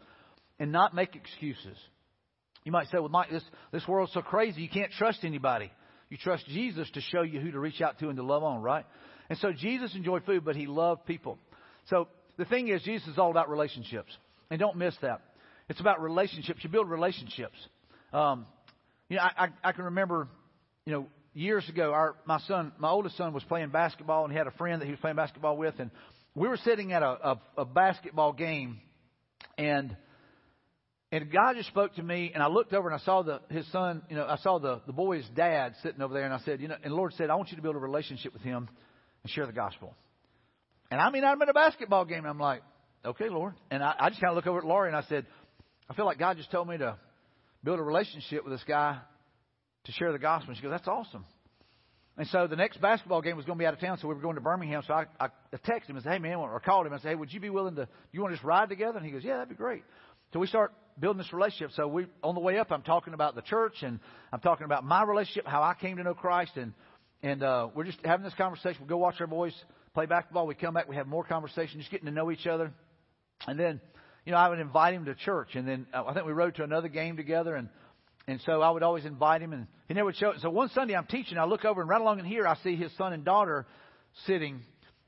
[0.58, 1.78] and not make excuses.
[2.62, 5.72] You might say, well, Mike, this, this world's so crazy, you can't trust anybody.
[6.10, 8.60] You trust Jesus to show you who to reach out to and to love on,
[8.60, 8.84] right?
[9.30, 11.38] And so Jesus enjoyed food, but he loved people.
[11.88, 14.14] So the thing is, Jesus is all about relationships.
[14.50, 15.22] And don't miss that.
[15.68, 16.60] It's about relationships.
[16.62, 17.56] You build relationships.
[18.12, 18.46] Um,
[19.08, 20.28] you know, I, I, I can remember,
[20.86, 24.38] you know, years ago, our my son, my oldest son, was playing basketball, and he
[24.38, 25.90] had a friend that he was playing basketball with, and
[26.34, 28.80] we were sitting at a, a, a basketball game,
[29.58, 29.96] and
[31.10, 33.70] and God just spoke to me, and I looked over and I saw the his
[33.72, 36.60] son, you know, I saw the, the boy's dad sitting over there, and I said,
[36.60, 38.68] you know, and the Lord said, I want you to build a relationship with him
[39.22, 39.94] and share the gospel.
[40.90, 42.62] And I mean, I'm at a basketball game, and I'm like,
[43.04, 43.54] okay, Lord.
[43.70, 45.26] And I, I just kind of look over at Laurie and I said,
[45.88, 46.96] I feel like God just told me to
[47.62, 48.98] build a relationship with this guy
[49.84, 50.50] to share the gospel.
[50.50, 51.24] And she goes, that's awesome.
[52.16, 54.14] And so the next basketball game was going to be out of town, so we
[54.14, 54.82] were going to Birmingham.
[54.86, 55.28] So I, I
[55.66, 57.50] texted him and said, hey, man, or called him and said, hey, would you be
[57.50, 58.98] willing to, you want to just ride together?
[58.98, 59.82] And he goes, yeah, that'd be great.
[60.32, 61.70] So we start building this relationship.
[61.74, 63.98] So we, on the way up, I'm talking about the church and
[64.32, 66.72] I'm talking about my relationship, how I came to know Christ, and
[67.22, 68.82] and uh, we're just having this conversation.
[68.82, 69.54] We go watch our boys
[69.94, 70.46] play basketball.
[70.46, 72.70] We come back, we have more conversation, just getting to know each other,
[73.46, 73.80] and then,
[74.24, 76.54] you know, I would invite him to church, and then uh, I think we rode
[76.56, 77.68] to another game together, and
[78.26, 80.32] and so I would always invite him, and he never would show.
[80.40, 82.74] So one Sunday I'm teaching, I look over and right along in here I see
[82.74, 83.66] his son and daughter
[84.26, 84.62] sitting,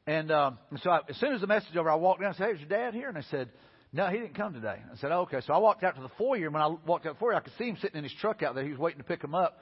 [0.06, 2.36] and, um, and so I, as soon as the message over, I walked down and
[2.36, 3.50] said, "Hey, is your dad here?" And I said.
[3.92, 4.76] No, he didn't come today.
[4.92, 5.40] I said, okay.
[5.46, 7.40] So I walked out to the foyer, and when I walked out the foyer, I
[7.40, 8.64] could see him sitting in his truck out there.
[8.64, 9.60] He was waiting to pick him up.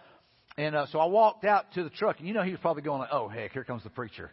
[0.56, 2.82] And uh, so I walked out to the truck, and you know he was probably
[2.82, 4.30] going like, "Oh heck, here comes the preacher,"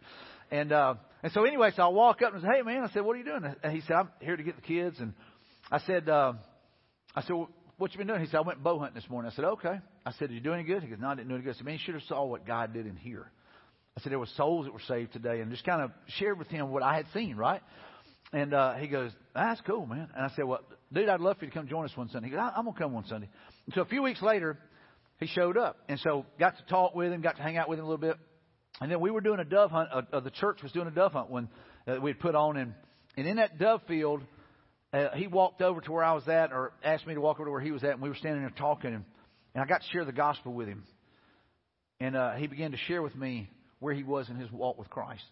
[0.52, 3.04] and uh, and so anyway, so I walk up and say, "Hey man," I said,
[3.04, 5.14] "What are you doing?" And he said, "I'm here to get the kids." And
[5.72, 6.34] I said, uh,
[7.16, 7.36] "I said,
[7.78, 9.80] what you been doing?" He said, "I went bow hunting this morning." I said, "Okay."
[10.06, 11.56] I said, "Did you do any good?" He goes, "No, I didn't do any good."
[11.56, 13.32] I said, "Man, you should have saw what God did in here."
[13.98, 16.48] I said, "There were souls that were saved today," and just kind of shared with
[16.50, 17.62] him what I had seen, right?
[18.34, 20.62] And uh, he goes, "That's cool, man." And I said, "Well,
[20.92, 22.78] dude, I'd love for you to come join us one Sunday." He goes, "I'm gonna
[22.78, 23.30] come one Sunday."
[23.66, 24.58] And so a few weeks later,
[25.20, 27.80] he showed up, and so got to talk with him, got to hang out with
[27.80, 28.18] him a little bit,
[28.82, 29.90] and then we were doing a dove hunt.
[29.94, 31.48] Uh, uh, the church was doing a dove hunt when
[31.88, 32.74] uh, we had put on, and
[33.16, 34.22] and in that dove field,
[34.92, 37.46] uh, he walked over to where I was at, or asked me to walk over
[37.46, 39.06] to where he was at, and we were standing there talking, and,
[39.54, 40.84] and I got to share the gospel with him,
[42.00, 44.90] and uh, he began to share with me where he was in his walk with
[44.90, 45.24] Christ,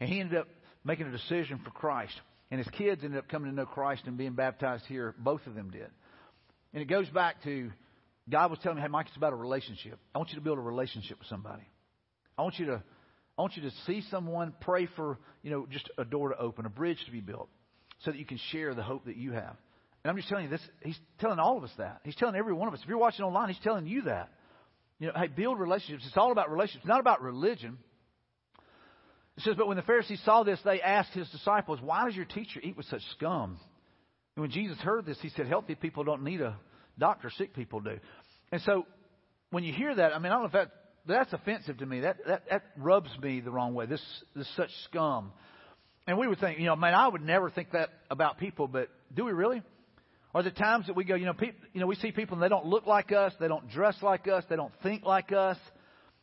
[0.00, 0.48] and he ended up
[0.84, 2.14] making a decision for Christ.
[2.50, 5.14] And his kids ended up coming to know Christ and being baptized here.
[5.18, 5.88] Both of them did.
[6.74, 7.70] And it goes back to
[8.28, 9.98] God was telling me, hey, Mike, it's about a relationship.
[10.14, 11.62] I want you to build a relationship with somebody.
[12.38, 12.82] I want you to,
[13.38, 16.66] I want you to see someone, pray for, you know, just a door to open,
[16.66, 17.48] a bridge to be built,
[18.00, 19.56] so that you can share the hope that you have.
[20.04, 20.60] And I'm just telling you this.
[20.82, 22.00] He's telling all of us that.
[22.04, 22.80] He's telling every one of us.
[22.82, 24.30] If you're watching online, he's telling you that.
[24.98, 26.04] You know, hey, build relationships.
[26.06, 27.78] It's all about relationships, not about religion.
[29.36, 32.24] It says, But when the Pharisees saw this, they asked his disciples, Why does your
[32.24, 33.58] teacher eat with such scum?
[34.36, 36.56] And when Jesus heard this, he said, Healthy people don't need a
[36.98, 37.98] doctor, sick people do.
[38.50, 38.86] And so
[39.50, 40.70] when you hear that, I mean, I don't know if that
[41.06, 42.00] that's offensive to me.
[42.00, 43.86] That that, that rubs me the wrong way.
[43.86, 44.02] This
[44.34, 45.32] this such scum.
[46.06, 48.88] And we would think, you know, man, I would never think that about people, but
[49.14, 49.62] do we really?
[50.34, 52.42] Are there times that we go, you know, people, you know, we see people and
[52.42, 55.58] they don't look like us, they don't dress like us, they don't think like us,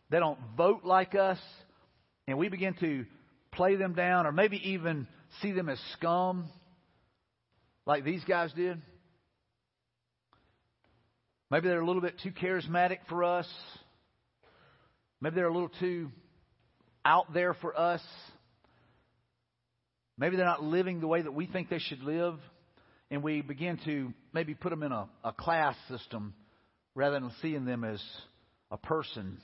[0.10, 1.38] they don't vote like us,
[2.28, 3.06] and we begin to
[3.52, 5.08] play them down or maybe even
[5.42, 6.50] see them as scum
[7.86, 8.82] like these guys did.
[11.52, 13.48] Maybe they're a little bit too charismatic for us.
[15.22, 16.10] Maybe they're a little too
[17.04, 18.02] out there for us.
[20.18, 22.36] Maybe they're not living the way that we think they should live.
[23.12, 26.34] And we begin to maybe put them in a, a class system
[26.94, 28.02] rather than seeing them as
[28.72, 29.40] a person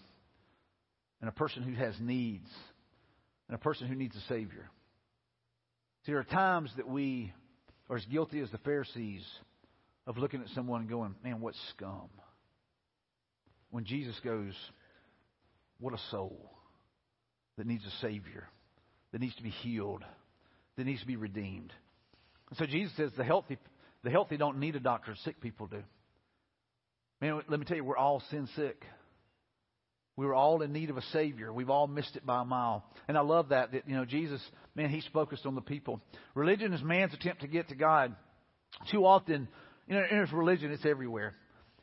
[1.22, 2.50] and a person who has needs
[3.48, 4.70] and a person who needs a Savior.
[6.06, 7.34] See, there are times that we
[7.90, 9.24] are as guilty as the Pharisees
[10.06, 12.10] of looking at someone and going, man, what scum.
[13.72, 14.54] When Jesus goes,
[15.80, 16.52] what a soul
[17.58, 18.48] that needs a Savior,
[19.12, 20.04] that needs to be healed,
[20.78, 21.72] that needs to be redeemed.
[22.50, 23.58] And so Jesus says the healthy,
[24.04, 25.84] the healthy don't need a doctor, sick people do.
[27.22, 28.84] Man, let me tell you, we're all sin sick.
[30.18, 31.52] We were all in need of a Savior.
[31.52, 32.86] We've all missed it by a mile.
[33.08, 34.42] And I love that, that, you know, Jesus,
[34.74, 36.02] man, He's focused on the people.
[36.36, 38.16] Religion is man's attempt to get to God.
[38.92, 39.48] Too often,
[39.88, 41.36] you know, in religion, it's everywhere.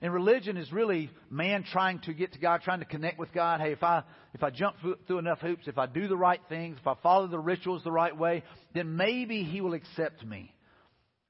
[0.03, 3.61] And religion is really man trying to get to God, trying to connect with God.
[3.61, 4.03] Hey, if I
[4.35, 7.29] if I jump through enough hoops, if I do the right things, if I follow
[7.29, 8.43] the rituals the right way,
[8.75, 10.53] then maybe He will accept me.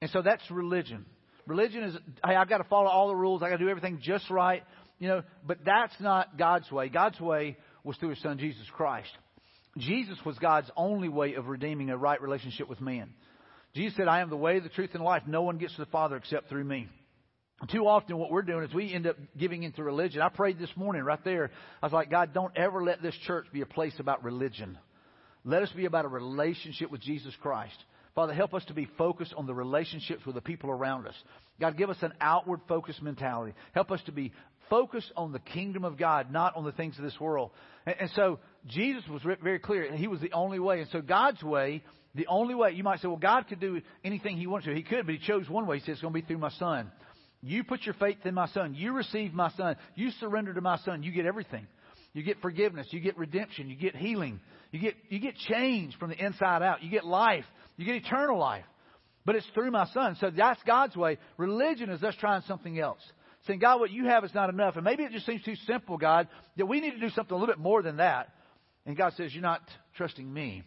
[0.01, 1.05] And so that's religion.
[1.45, 3.43] Religion is, hey, I've got to follow all the rules.
[3.43, 4.63] I got to do everything just right.
[4.97, 6.89] You know, but that's not God's way.
[6.89, 9.11] God's way was through His Son Jesus Christ.
[9.77, 13.13] Jesus was God's only way of redeeming a right relationship with man.
[13.75, 15.23] Jesus said, I am the way, the truth, and life.
[15.27, 16.87] No one gets to the Father except through me.
[17.71, 20.21] Too often, what we're doing is we end up giving into religion.
[20.21, 21.49] I prayed this morning right there.
[21.81, 24.77] I was like, God, don't ever let this church be a place about religion.
[25.45, 27.75] Let us be about a relationship with Jesus Christ.
[28.15, 31.15] Father, help us to be focused on the relationships with the people around us.
[31.59, 33.53] God, give us an outward focused mentality.
[33.73, 34.33] Help us to be
[34.69, 37.51] focused on the kingdom of God, not on the things of this world.
[37.85, 40.81] And, and so Jesus was very clear, and He was the only way.
[40.81, 44.37] And so God's way, the only way, you might say, well, God could do anything
[44.37, 44.75] He wanted to.
[44.75, 45.79] He could, but He chose one way.
[45.79, 46.91] He said, it's going to be through my Son.
[47.45, 48.73] You put your faith in my son.
[48.73, 49.75] You receive my son.
[49.95, 51.03] You surrender to my son.
[51.03, 51.67] You get everything.
[52.13, 52.87] You get forgiveness.
[52.91, 53.69] You get redemption.
[53.69, 54.39] You get healing.
[54.71, 56.81] You get, you get change from the inside out.
[56.83, 57.43] You get life.
[57.75, 58.63] You get eternal life.
[59.25, 60.15] But it's through my son.
[60.21, 61.17] So that's God's way.
[61.37, 63.01] Religion is us trying something else.
[63.45, 64.75] Saying, God, what you have is not enough.
[64.77, 67.37] And maybe it just seems too simple, God, that we need to do something a
[67.37, 68.29] little bit more than that.
[68.85, 69.61] And God says, You're not
[69.97, 70.63] trusting me.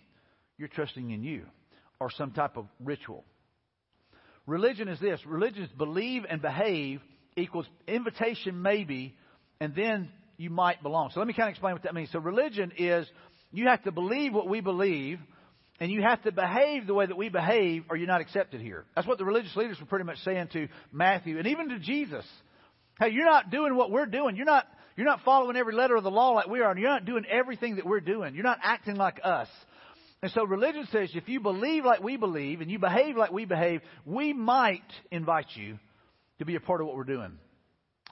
[0.58, 1.46] You're trusting in you
[2.00, 3.24] or some type of ritual.
[4.46, 7.00] Religion is this religion is believe and behave
[7.36, 9.14] equals invitation, maybe,
[9.60, 11.10] and then you might belong.
[11.12, 12.10] So let me kind of explain what that means.
[12.12, 13.06] So religion is
[13.52, 15.18] you have to believe what we believe,
[15.80, 18.84] and you have to behave the way that we behave, or you're not accepted here.
[18.94, 22.24] That's what the religious leaders were pretty much saying to Matthew and even to Jesus.
[22.98, 24.36] Hey, you're not doing what we're doing.
[24.36, 26.88] You're not you're not following every letter of the law like we are, and you're
[26.88, 28.34] not doing everything that we're doing.
[28.34, 29.48] You're not acting like us.
[30.22, 33.44] And so religion says if you believe like we believe and you behave like we
[33.44, 35.78] behave, we might invite you
[36.38, 37.38] to be a part of what we're doing.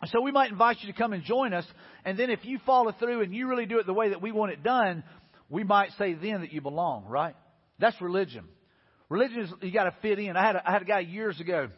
[0.06, 1.64] So we might invite you to come and join us,
[2.04, 4.32] and then if you follow through and you really do it the way that we
[4.32, 5.02] want it done,
[5.48, 7.34] we might say then that you belong, right?
[7.78, 8.44] That's religion.
[9.08, 10.36] Religion is you got to fit in.
[10.36, 11.68] I had a, I had a guy years ago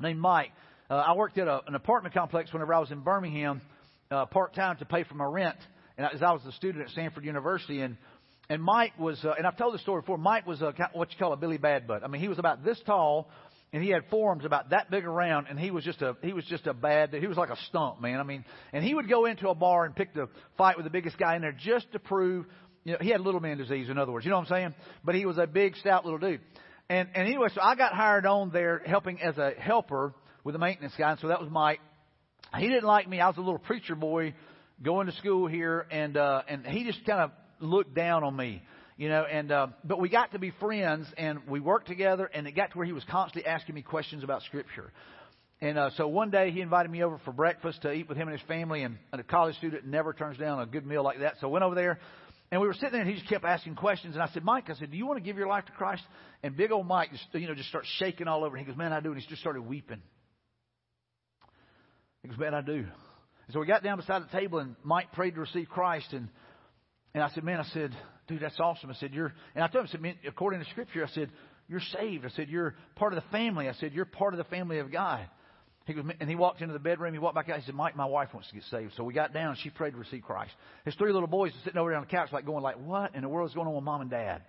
[0.00, 0.50] named Mike.
[0.88, 3.62] Uh, I worked at a, an apartment complex whenever I was in Birmingham,
[4.10, 5.56] uh, part time to pay for my rent,
[5.96, 7.96] and as I was a student at Samford University, and
[8.50, 10.18] And Mike was, uh, and I've told the story before.
[10.18, 12.02] Mike was a, what you call a Billy Bad Butt.
[12.02, 13.30] I mean, he was about this tall,
[13.72, 16.44] and he had forearms about that big around, and he was just a he was
[16.46, 17.14] just a bad.
[17.14, 18.18] He was like a stump man.
[18.18, 20.90] I mean, and he would go into a bar and pick the fight with the
[20.90, 22.44] biggest guy in there just to prove.
[22.82, 23.88] You know, he had little man disease.
[23.88, 24.74] In other words, you know what I'm saying?
[25.04, 26.40] But he was a big, stout little dude.
[26.88, 30.58] And and anyway, so I got hired on there helping as a helper with the
[30.58, 31.12] maintenance guy.
[31.12, 31.78] And so that was Mike.
[32.58, 33.20] He didn't like me.
[33.20, 34.34] I was a little preacher boy
[34.82, 38.62] going to school here, and uh, and he just kind of looked down on me
[39.00, 42.46] you know, and uh, but we got to be friends and we worked together, and
[42.46, 44.92] it got to where he was constantly asking me questions about Scripture.
[45.62, 48.28] And uh, so one day he invited me over for breakfast to eat with him
[48.28, 51.20] and his family, and, and a college student never turns down a good meal like
[51.20, 51.36] that.
[51.40, 51.98] So I went over there,
[52.52, 54.16] and we were sitting there, and he just kept asking questions.
[54.16, 56.02] And I said, Mike, I said, do you want to give your life to Christ?
[56.42, 58.54] And big old Mike just you know just starts shaking all over.
[58.54, 59.12] And he goes, Man, I do.
[59.12, 60.02] And he just started weeping.
[62.20, 62.74] He goes, Man, I do.
[62.74, 66.28] And so we got down beside the table, and Mike prayed to receive Christ, and
[67.14, 67.94] and I said, Man, I said,
[68.30, 68.90] dude, that's awesome.
[68.90, 71.30] I said, you're, and I told him, I said, man, according to Scripture, I said,
[71.68, 72.24] you're saved.
[72.24, 73.68] I said, you're part of the family.
[73.68, 75.28] I said, you're part of the family of God.
[75.86, 77.12] He goes, and he walked into the bedroom.
[77.12, 77.58] He walked back out.
[77.58, 78.92] He said, Mike, my wife wants to get saved.
[78.96, 79.56] So we got down.
[79.62, 80.52] She prayed to receive Christ.
[80.84, 83.14] His three little boys are sitting over there on the couch, like going, like, what
[83.16, 84.42] in the world is going on with mom and dad?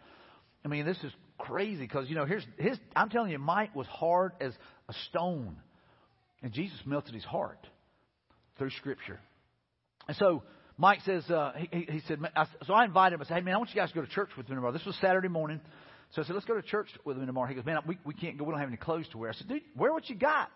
[0.64, 2.78] I mean, this is crazy because you know, here's his.
[2.96, 4.54] I'm telling you, Mike was hard as
[4.88, 5.58] a stone,
[6.44, 7.66] and Jesus melted his heart
[8.60, 9.20] through Scripture.
[10.08, 10.44] And so
[10.82, 12.18] Mike says, uh, he, he said,
[12.66, 13.22] so I invited him.
[13.22, 14.74] I said, hey, man, I want you guys to go to church with me tomorrow.
[14.74, 15.62] This was Saturday morning.
[16.16, 17.48] So I said, let's go to church with me tomorrow.
[17.48, 18.46] He goes, man, we, we can't go.
[18.46, 19.30] We don't have any clothes to wear.
[19.30, 20.50] I said, dude, wear what you got.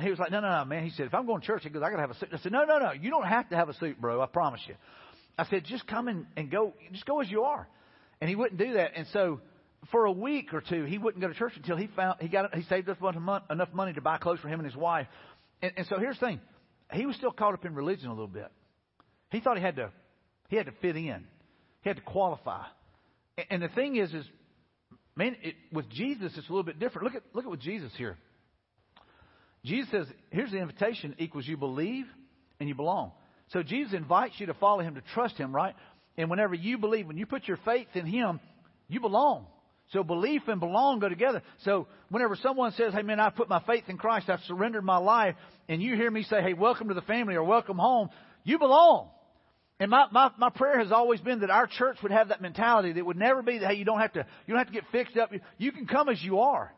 [0.00, 0.84] he was like, no, no, no, man.
[0.84, 2.28] He said, if I'm going to church, he goes, I got to have a suit.
[2.32, 2.92] I said, no, no, no.
[2.92, 4.20] You don't have to have a suit, bro.
[4.20, 4.76] I promise you.
[5.36, 6.74] I said, just come and, and go.
[6.92, 7.66] Just go as you are.
[8.20, 8.92] And he wouldn't do that.
[8.94, 9.40] And so
[9.90, 12.54] for a week or two, he wouldn't go to church until he found, he got,
[12.54, 12.98] he saved up
[13.50, 15.08] enough money to buy clothes for him and his wife.
[15.62, 16.40] And, and so here's the thing.
[16.92, 18.52] He was still caught up in religion a little bit.
[19.30, 19.90] He thought he had to,
[20.48, 21.24] he had to fit in.
[21.82, 22.64] He had to qualify.
[23.50, 24.24] And the thing is, is,
[25.14, 27.04] man, it, with Jesus, it's a little bit different.
[27.04, 28.16] Look at, look at what Jesus here.
[29.64, 32.06] Jesus says, here's the invitation equals you believe
[32.60, 33.12] and you belong.
[33.48, 35.74] So Jesus invites you to follow him, to trust him, right?
[36.16, 38.40] And whenever you believe, when you put your faith in him,
[38.88, 39.46] you belong.
[39.92, 41.42] So belief and belong go together.
[41.64, 44.96] So whenever someone says, Hey man, I put my faith in Christ, I've surrendered my
[44.96, 45.36] life,
[45.68, 48.08] and you hear me say, Hey, welcome to the family or welcome home,
[48.42, 49.10] you belong.
[49.78, 52.92] And my, my, my prayer has always been that our church would have that mentality
[52.92, 54.84] that would never be that, hey, you don't have to, you don't have to get
[54.90, 55.30] fixed up.
[55.58, 56.72] You can come as you are.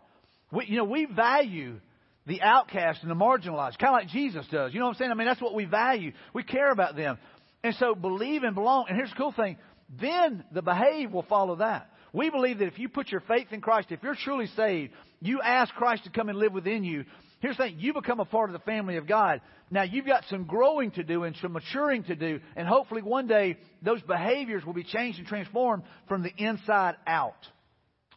[0.50, 1.80] We, you know, we value
[2.26, 4.74] the outcast and the marginalized, kind of like Jesus does.
[4.74, 5.10] You know what I'm saying?
[5.12, 6.12] I mean, that's what we value.
[6.34, 7.18] We care about them.
[7.62, 8.86] And so believe and belong.
[8.88, 9.58] And here's the cool thing.
[10.00, 11.90] Then the behave will follow that.
[12.12, 15.40] We believe that if you put your faith in Christ, if you're truly saved, you
[15.40, 17.04] ask Christ to come and live within you,
[17.40, 19.40] Here's the thing, you become a part of the family of God.
[19.70, 23.26] Now you've got some growing to do and some maturing to do, and hopefully one
[23.28, 27.36] day those behaviors will be changed and transformed from the inside out.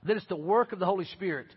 [0.03, 1.47] That it's the work of the Holy Spirit,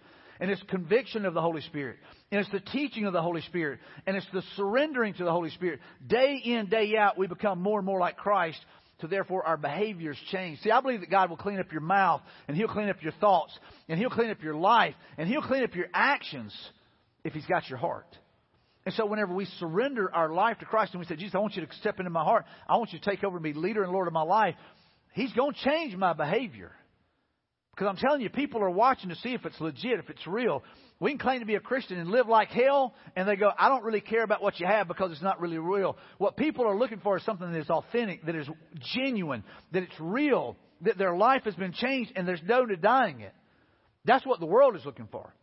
[0.40, 1.96] and it's conviction of the Holy Spirit,
[2.30, 5.50] and it's the teaching of the Holy Spirit, and it's the surrendering to the Holy
[5.50, 5.80] Spirit.
[6.06, 8.58] Day in, day out, we become more and more like Christ
[9.00, 10.60] so therefore our behaviors change.
[10.60, 13.12] See, I believe that God will clean up your mouth, and He'll clean up your
[13.12, 13.52] thoughts,
[13.88, 16.54] and He'll clean up your life, and He'll clean up your actions
[17.24, 18.06] if He's got your heart.
[18.86, 21.56] And so whenever we surrender our life to Christ and we say, Jesus, I want
[21.56, 22.44] you to step into my heart.
[22.68, 24.54] I want you to take over and be leader and Lord of my life.
[25.14, 26.72] He's going to change my behavior.
[27.74, 30.62] Because I'm telling you, people are watching to see if it's legit, if it's real.
[31.00, 33.68] We can claim to be a Christian and live like hell, and they go, I
[33.68, 35.96] don't really care about what you have because it's not really real.
[36.18, 38.48] What people are looking for is something that is authentic, that is
[38.94, 43.34] genuine, that it's real, that their life has been changed, and there's no denying it.
[44.04, 45.34] That's what the world is looking for.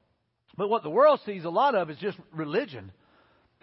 [0.61, 2.91] But what the world sees a lot of is just religion.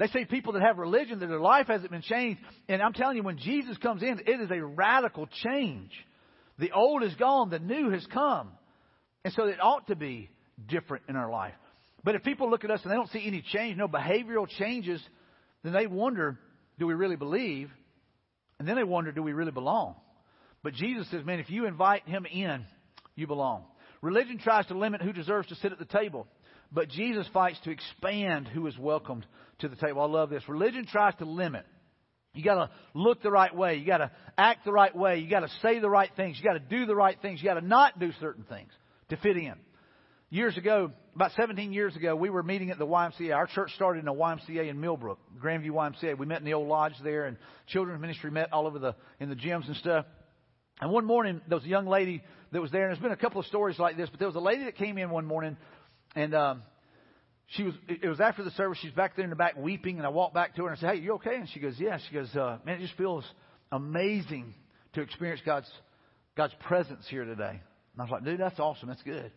[0.00, 2.40] They see people that have religion that their life hasn't been changed.
[2.68, 5.92] And I'm telling you, when Jesus comes in, it is a radical change.
[6.58, 8.50] The old is gone, the new has come.
[9.24, 10.28] And so it ought to be
[10.66, 11.54] different in our life.
[12.02, 15.00] But if people look at us and they don't see any change, no behavioral changes,
[15.62, 16.37] then they wonder,
[16.80, 17.70] do we really believe?
[18.58, 19.94] And then they wonder, do we really belong?
[20.64, 22.64] But Jesus says, man, if you invite him in,
[23.14, 23.66] you belong.
[24.02, 26.26] Religion tries to limit who deserves to sit at the table.
[26.70, 29.26] But Jesus fights to expand who is welcomed
[29.61, 30.02] to the table.
[30.02, 30.42] I love this.
[30.48, 31.64] Religion tries to limit.
[32.35, 33.76] You got to look the right way.
[33.76, 35.18] You got to act the right way.
[35.18, 36.38] You got to say the right things.
[36.38, 37.40] You got to do the right things.
[37.42, 38.70] You got to not do certain things
[39.09, 39.54] to fit in.
[40.31, 43.35] Years ago, about 17 years ago, we were meeting at the YMCA.
[43.35, 46.18] Our church started in a YMCA in Millbrook, Grandview YMCA.
[46.18, 49.31] We met in the old lodge there, and children's ministry met all over the in
[49.31, 50.04] the gyms and stuff.
[50.81, 53.16] And one morning, there was a young lady that was there, and there's been a
[53.16, 55.57] couple of stories like this, but there was a lady that came in one morning
[56.20, 56.62] and um,
[57.48, 57.74] she was.
[57.88, 58.78] It was after the service.
[58.83, 60.81] She's back there in the back weeping, and I walked back to her and I
[60.81, 63.24] said, "Hey, you okay?" And she goes, "Yeah." She goes, uh, "Man, it just feels
[63.72, 64.54] amazing
[64.94, 65.70] to experience God's
[66.37, 67.61] God's presence here today.
[67.98, 68.88] And I was like, dude, that's awesome.
[68.88, 69.33] That's good.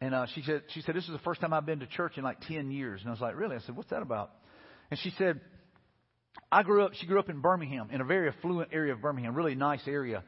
[0.00, 2.16] And uh, she said, she said, this is the first time I've been to church
[2.16, 3.00] in like 10 years.
[3.02, 3.56] And I was like, really?
[3.56, 4.30] I said, what's that about?
[4.90, 5.38] And she said,
[6.50, 9.34] I grew up, she grew up in Birmingham, in a very affluent area of Birmingham,
[9.34, 10.24] really nice area.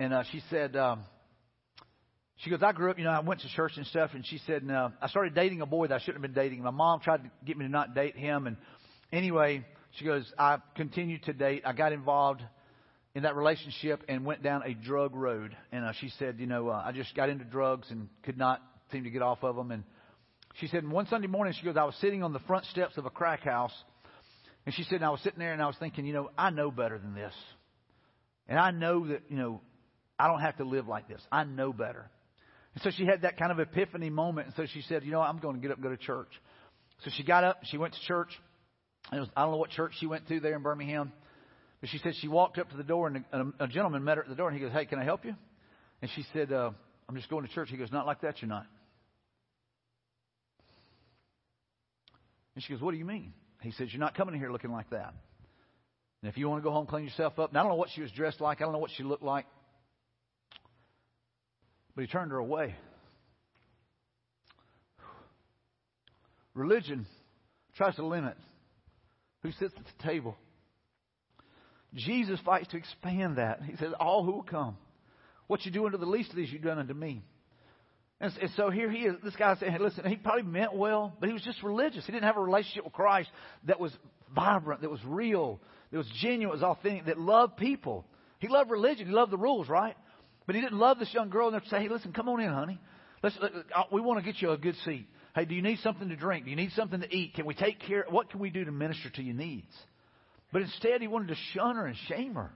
[0.00, 1.04] And uh, she said, um,
[2.42, 4.10] she goes, I grew up, you know, I went to church and stuff.
[4.14, 6.62] And she said, no, I started dating a boy that I shouldn't have been dating.
[6.62, 8.48] My mom tried to get me to not date him.
[8.48, 8.56] And
[9.12, 11.62] anyway, she goes, I continued to date.
[11.64, 12.42] I got involved
[13.14, 15.56] in that relationship and went down a drug road.
[15.70, 18.60] And uh, she said, you know, uh, I just got into drugs and could not
[18.90, 19.70] seem to get off of them.
[19.70, 19.84] And
[20.60, 23.06] she said, one Sunday morning, she goes, I was sitting on the front steps of
[23.06, 23.72] a crack house.
[24.66, 26.50] And she said, and I was sitting there and I was thinking, you know, I
[26.50, 27.34] know better than this.
[28.48, 29.60] And I know that, you know,
[30.18, 31.20] I don't have to live like this.
[31.30, 32.10] I know better.
[32.74, 34.48] And so she had that kind of epiphany moment.
[34.48, 36.30] And so she said, you know, I'm going to get up and go to church.
[37.04, 38.30] So she got up, she went to church.
[39.12, 41.12] Was, I don't know what church she went to there in Birmingham.
[41.80, 44.22] But she said she walked up to the door and a, a gentleman met her
[44.22, 45.34] at the door and he goes, hey, can I help you?
[46.00, 46.70] And she said, uh,
[47.08, 47.68] I'm just going to church.
[47.70, 48.66] He goes, not like that, you're not.
[52.54, 53.32] And she goes, what do you mean?
[53.62, 55.14] He says, You're not coming here looking like that.
[56.22, 57.50] And if you want to go home, clean yourself up.
[57.50, 58.60] And I don't know what she was dressed like.
[58.60, 59.46] I don't know what she looked like.
[61.94, 62.74] But he turned her away.
[66.54, 67.06] Religion
[67.76, 68.36] tries to limit
[69.42, 70.36] who sits at the table.
[71.94, 73.62] Jesus fights to expand that.
[73.62, 74.76] He says, All who will come.
[75.46, 77.22] What you do unto the least of these, you've done unto me.
[78.20, 79.16] And, and so here he is.
[79.22, 82.06] This guy saying, hey, listen, he probably meant well, but he was just religious.
[82.06, 83.28] He didn't have a relationship with Christ
[83.66, 83.92] that was
[84.34, 88.06] vibrant, that was real, that was genuine, that was authentic, that loved people.
[88.38, 89.08] He loved religion.
[89.08, 89.96] He loved the rules, right?
[90.46, 92.52] But he didn't love this young girl and they'd say, hey, listen, come on in,
[92.52, 92.80] honey.
[93.22, 93.52] Let's, let,
[93.92, 95.06] we want to get you a good seat.
[95.34, 96.44] Hey, do you need something to drink?
[96.44, 97.34] Do you need something to eat?
[97.34, 98.04] Can we take care?
[98.08, 99.72] What can we do to minister to your needs?
[100.52, 102.52] But instead, he wanted to shun her and shame her.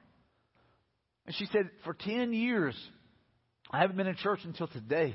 [1.27, 2.77] And she said, for 10 years,
[3.71, 5.15] I haven't been in church until today.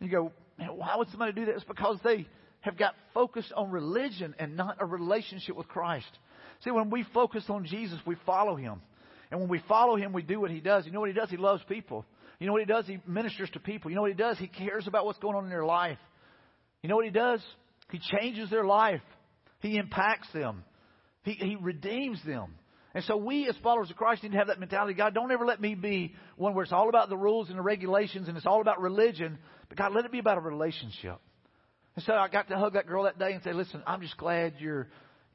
[0.00, 1.54] You go, man, why would somebody do that?
[1.54, 2.26] It's because they
[2.60, 6.06] have got focused on religion and not a relationship with Christ.
[6.64, 8.80] See, when we focus on Jesus, we follow Him.
[9.32, 10.84] And when we follow Him, we do what He does.
[10.84, 11.30] You know what He does?
[11.30, 12.04] He loves people.
[12.38, 12.86] You know what He does?
[12.86, 13.90] He ministers to people.
[13.90, 14.38] You know what He does?
[14.38, 15.98] He cares about what's going on in their life.
[16.82, 17.40] You know what He does?
[17.90, 19.00] He changes their life.
[19.60, 20.64] He impacts them.
[21.22, 22.56] He, he redeems them.
[22.94, 24.92] And so we as followers of Christ need to have that mentality.
[24.92, 27.62] God, don't ever let me be one where it's all about the rules and the
[27.62, 29.38] regulations and it's all about religion.
[29.70, 31.18] But God, let it be about a relationship.
[31.96, 34.18] And so I got to hug that girl that day and say, listen, I'm just
[34.18, 34.88] glad you're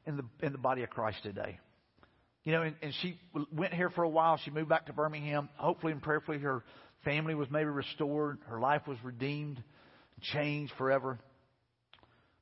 [0.06, 1.58] in the, in the body of Christ today.
[2.48, 3.20] You know, and, and she
[3.52, 4.40] went here for a while.
[4.42, 5.50] She moved back to Birmingham.
[5.56, 6.64] Hopefully and prayerfully her
[7.04, 8.38] family was maybe restored.
[8.46, 9.62] Her life was redeemed,
[10.32, 11.18] changed forever.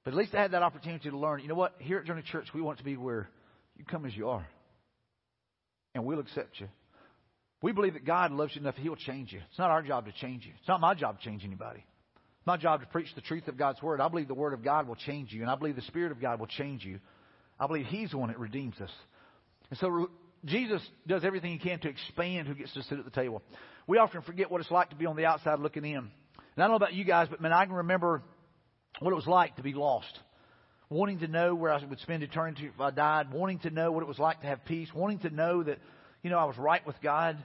[0.05, 1.41] But at least I had that opportunity to learn.
[1.41, 1.75] You know what?
[1.81, 3.29] Here at Journey Church, we want to be where
[3.77, 4.47] you come as you are
[5.97, 6.69] and we'll accept you.
[7.61, 9.41] We believe that God loves you enough, He'll change you.
[9.51, 10.53] It's not our job to change you.
[10.61, 11.81] It's not my job to change anybody.
[11.81, 14.01] It's my job to preach the truth of God's Word.
[14.01, 16.21] I believe the Word of God will change you, and I believe the Spirit of
[16.21, 17.01] God will change you.
[17.59, 18.91] I believe He's the one that redeems us.
[19.71, 20.11] And so
[20.45, 23.43] Jesus does everything He can to expand who gets to sit at the table.
[23.87, 25.97] We often forget what it's like to be on the outside looking in.
[25.99, 26.11] And
[26.57, 28.23] I don't know about you guys, but man, I can remember
[29.01, 30.19] what it was like to be lost
[30.89, 34.03] wanting to know where I would spend eternity if I died, wanting to know what
[34.03, 35.79] it was like to have peace, wanting to know that,
[36.23, 37.37] you know, I was right with God.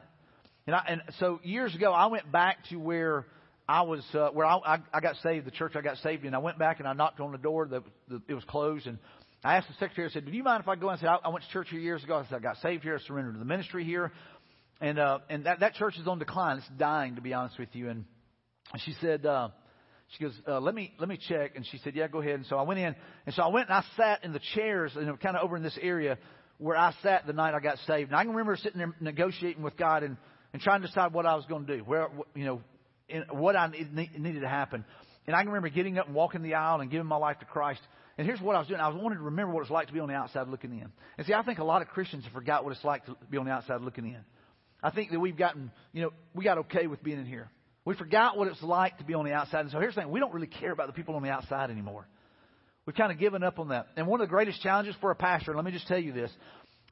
[0.68, 3.26] And, I, and so years ago, I went back to where
[3.68, 6.36] I was, uh, where I, I, I got saved, the church I got saved in.
[6.36, 7.68] I went back and I knocked on the door.
[7.68, 8.86] The, the, it was closed.
[8.86, 9.00] And
[9.44, 10.90] I asked the secretary, I said, do you mind if I go?
[10.90, 12.18] And said, I, I went to church here years ago.
[12.18, 12.96] I said, I got saved here.
[12.96, 14.12] I surrendered to the ministry here.
[14.80, 16.58] And, uh, and that, that church is on decline.
[16.58, 17.90] It's dying, to be honest with you.
[17.90, 18.06] And
[18.78, 19.50] she said, uh,
[20.10, 21.56] she goes, uh, let me, let me check.
[21.56, 22.36] And she said, yeah, go ahead.
[22.36, 22.96] And so I went in.
[23.26, 25.58] And so I went and I sat in the chairs, you know, kind of over
[25.58, 26.18] in this area
[26.58, 28.12] where I sat the night I got saved.
[28.12, 30.18] And I can remember sitting there negotiating with God and,
[30.54, 32.62] and trying to decide what I was going to do, where, you know,
[33.10, 34.86] in, what I need, needed to happen.
[35.26, 37.46] And I can remember getting up and walking the aisle and giving my life to
[37.46, 37.82] Christ.
[38.22, 38.80] And here's what I was doing.
[38.80, 40.92] I was wanting to remember what it's like to be on the outside looking in.
[41.18, 43.40] And see, I think a lot of Christians have forgot what it's like to be
[43.40, 44.20] on the outside looking in.
[44.84, 47.50] I think that we've gotten, you know, we got okay with being in here.
[47.84, 49.62] We forgot what it's like to be on the outside.
[49.62, 51.72] And so here's the thing we don't really care about the people on the outside
[51.72, 52.06] anymore.
[52.86, 53.88] We've kind of given up on that.
[53.98, 56.14] And one of the greatest challenges for a pastor, and let me just tell you
[56.14, 56.30] this,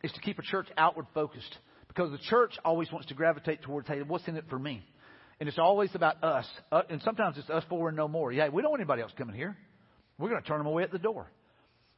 [0.02, 1.56] is to keep a church outward focused.
[1.90, 4.84] Because the church always wants to gravitate towards, hey, what's in it for me?
[5.40, 6.48] And it's always about us.
[6.72, 8.32] Uh, and sometimes it's us four and no more.
[8.32, 9.56] Yeah, we don't want anybody else coming here.
[10.20, 11.28] We're going to turn them away at the door.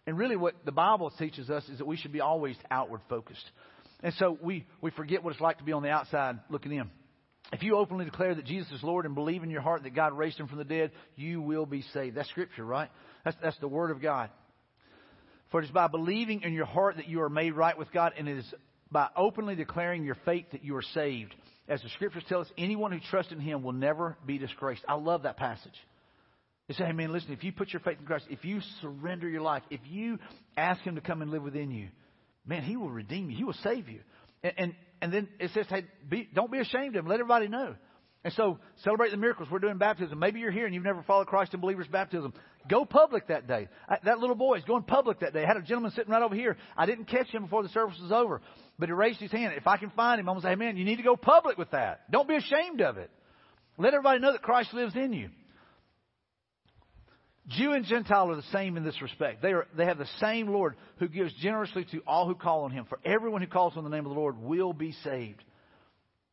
[0.07, 3.43] And really, what the Bible teaches us is that we should be always outward focused.
[4.03, 6.89] And so we, we forget what it's like to be on the outside looking in.
[7.53, 10.13] If you openly declare that Jesus is Lord and believe in your heart that God
[10.13, 12.15] raised him from the dead, you will be saved.
[12.15, 12.89] That's scripture, right?
[13.25, 14.29] That's, that's the word of God.
[15.51, 18.13] For it is by believing in your heart that you are made right with God,
[18.17, 18.53] and it is
[18.89, 21.35] by openly declaring your faith that you are saved.
[21.67, 24.83] As the scriptures tell us, anyone who trusts in him will never be disgraced.
[24.87, 25.75] I love that passage.
[26.71, 29.27] They say, hey man, listen, if you put your faith in Christ, if you surrender
[29.27, 30.19] your life, if you
[30.55, 31.89] ask him to come and live within you,
[32.45, 33.35] man, he will redeem you.
[33.35, 33.99] He will save you.
[34.41, 37.09] And, and, and then it says, hey, be, don't be ashamed of him.
[37.09, 37.75] Let everybody know.
[38.23, 39.49] And so celebrate the miracles.
[39.51, 40.17] We're doing baptism.
[40.17, 42.33] Maybe you're here and you've never followed Christ in believers baptism.
[42.69, 43.67] Go public that day.
[43.89, 45.43] I, that little boy is going public that day.
[45.43, 46.55] I had a gentleman sitting right over here.
[46.77, 48.39] I didn't catch him before the service was over,
[48.79, 49.55] but he raised his hand.
[49.57, 51.17] If I can find him, I'm going to say, hey man, you need to go
[51.17, 52.09] public with that.
[52.09, 53.11] Don't be ashamed of it.
[53.77, 55.31] Let everybody know that Christ lives in you.
[57.57, 59.41] Jew and Gentile are the same in this respect.
[59.41, 62.71] They, are, they have the same Lord who gives generously to all who call on
[62.71, 62.85] him.
[62.87, 65.43] For everyone who calls on the name of the Lord will be saved.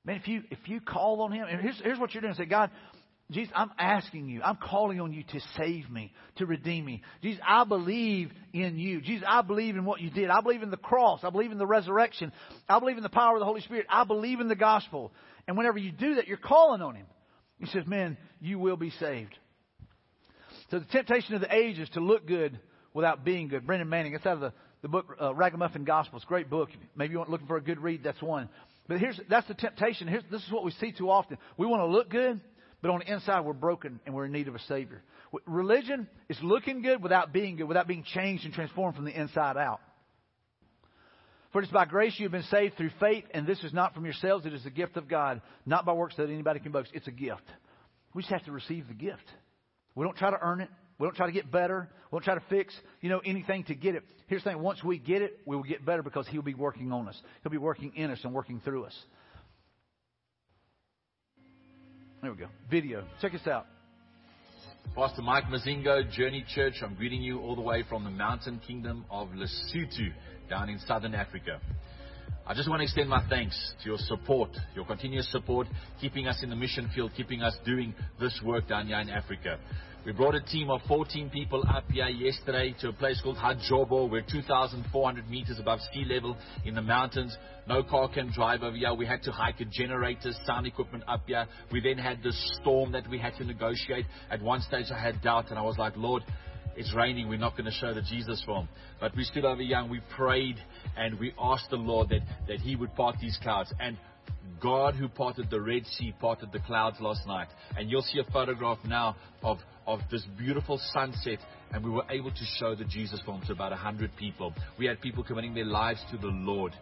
[0.04, 2.34] Man, if you, if you call on him, and here's, here's what you're doing.
[2.34, 2.70] Say, God,
[3.30, 7.02] Jesus, I'm asking you, I'm calling on you to save me, to redeem me.
[7.22, 9.02] Jesus, I believe in you.
[9.02, 10.30] Jesus, I believe in what you did.
[10.30, 11.20] I believe in the cross.
[11.24, 12.32] I believe in the resurrection.
[12.68, 13.86] I believe in the power of the Holy Spirit.
[13.90, 15.12] I believe in the gospel.
[15.46, 17.06] And whenever you do that, you're calling on him.
[17.58, 19.36] He says, man, you will be saved.
[20.70, 22.58] So the temptation of the age is to look good
[22.92, 23.66] without being good.
[23.66, 24.52] Brennan Manning, it's out of the,
[24.82, 26.24] the book uh, Ragamuffin Gospels.
[26.26, 26.68] Great book.
[26.94, 28.48] Maybe you want looking for a good read, that's one.
[28.86, 30.08] But here's that's the temptation.
[30.08, 31.38] Here's, this is what we see too often.
[31.56, 32.40] We want to look good,
[32.82, 35.02] but on the inside we're broken and we're in need of a Savior.
[35.46, 39.56] Religion is looking good without being good, without being changed and transformed from the inside
[39.56, 39.80] out.
[41.52, 43.94] For it is by grace you have been saved through faith, and this is not
[43.94, 46.90] from yourselves, it is the gift of God, not by works that anybody can boast.
[46.92, 47.42] It's a gift.
[48.14, 49.24] We just have to receive the gift.
[49.98, 50.70] We don't try to earn it.
[51.00, 51.88] We don't try to get better.
[52.12, 54.04] We don't try to fix, you know, anything to get it.
[54.28, 54.62] Here's the thing.
[54.62, 57.20] Once we get it, we will get better because He'll be working on us.
[57.42, 58.96] He'll be working in us and working through us.
[62.22, 62.46] There we go.
[62.70, 63.04] Video.
[63.20, 63.66] Check us out.
[64.94, 66.74] Pastor Mike Mozingo, Journey Church.
[66.80, 70.12] I'm greeting you all the way from the mountain kingdom of Lesotho
[70.48, 71.60] down in southern Africa.
[72.46, 75.66] I just want to extend my thanks to your support, your continuous support,
[76.00, 79.58] keeping us in the mission field, keeping us doing this work down here in Africa.
[80.06, 84.08] We brought a team of 14 people up here yesterday to a place called Hajobo.
[84.08, 87.36] We're 2,400 meters above sea level in the mountains.
[87.66, 88.94] No car can drive over here.
[88.94, 91.46] We had to hike a generator, sound equipment up here.
[91.70, 94.06] We then had the storm that we had to negotiate.
[94.30, 96.22] At one stage I had doubt and I was like, Lord,
[96.78, 97.28] it's raining.
[97.28, 98.68] We're not going to show the Jesus film.
[99.00, 100.56] But we stood over and we prayed
[100.96, 103.74] and we asked the Lord that, that He would part these clouds.
[103.80, 103.98] And
[104.62, 107.48] God who parted the Red Sea parted the clouds last night.
[107.76, 109.58] And you'll see a photograph now of,
[109.88, 111.40] of this beautiful sunset.
[111.72, 114.54] And we were able to show the Jesus film to about 100 people.
[114.78, 116.72] We had people committing their lives to the Lord.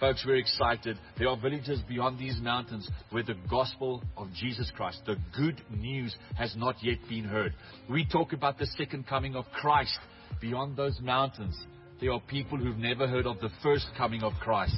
[0.00, 0.96] Folks, we're excited.
[1.18, 6.14] There are villages beyond these mountains where the gospel of Jesus Christ, the good news,
[6.36, 7.52] has not yet been heard.
[7.90, 9.98] We talk about the second coming of Christ
[10.40, 11.58] beyond those mountains.
[12.00, 14.76] There are people who've never heard of the first coming of Christ.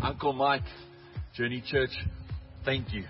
[0.00, 0.62] Uncle Mike,
[1.34, 1.90] Journey Church,
[2.64, 3.04] thank you.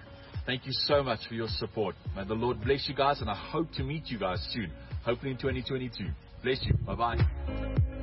[0.47, 1.95] Thank you so much for your support.
[2.17, 4.71] May the Lord bless you guys, and I hope to meet you guys soon,
[5.05, 6.07] hopefully in 2022.
[6.43, 6.75] Bless you.
[6.87, 7.94] Bye bye.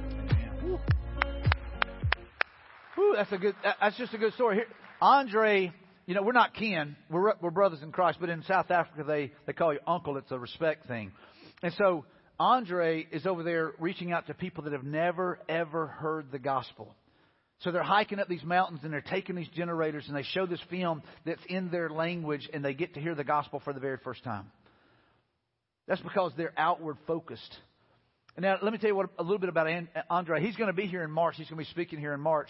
[3.02, 3.56] Whew, that's a good.
[3.64, 4.58] That's just a good story.
[4.58, 4.68] Here,
[5.02, 5.74] Andre,
[6.06, 6.96] you know, we're not kin.
[7.10, 10.18] We're we're brothers in Christ, but in South Africa they they call you uncle.
[10.18, 11.12] It's a respect thing,
[11.64, 12.06] and so
[12.40, 16.94] Andre is over there reaching out to people that have never ever heard the gospel.
[17.62, 20.62] So they're hiking up these mountains and they're taking these generators and they show this
[20.70, 23.98] film that's in their language and they get to hear the gospel for the very
[24.04, 24.52] first time.
[25.88, 27.56] That's because they're outward focused.
[28.38, 29.68] Now, let me tell you what, a little bit about
[30.10, 30.42] Andre.
[30.42, 31.36] He's going to be here in March.
[31.36, 32.48] He's going to be speaking here in March.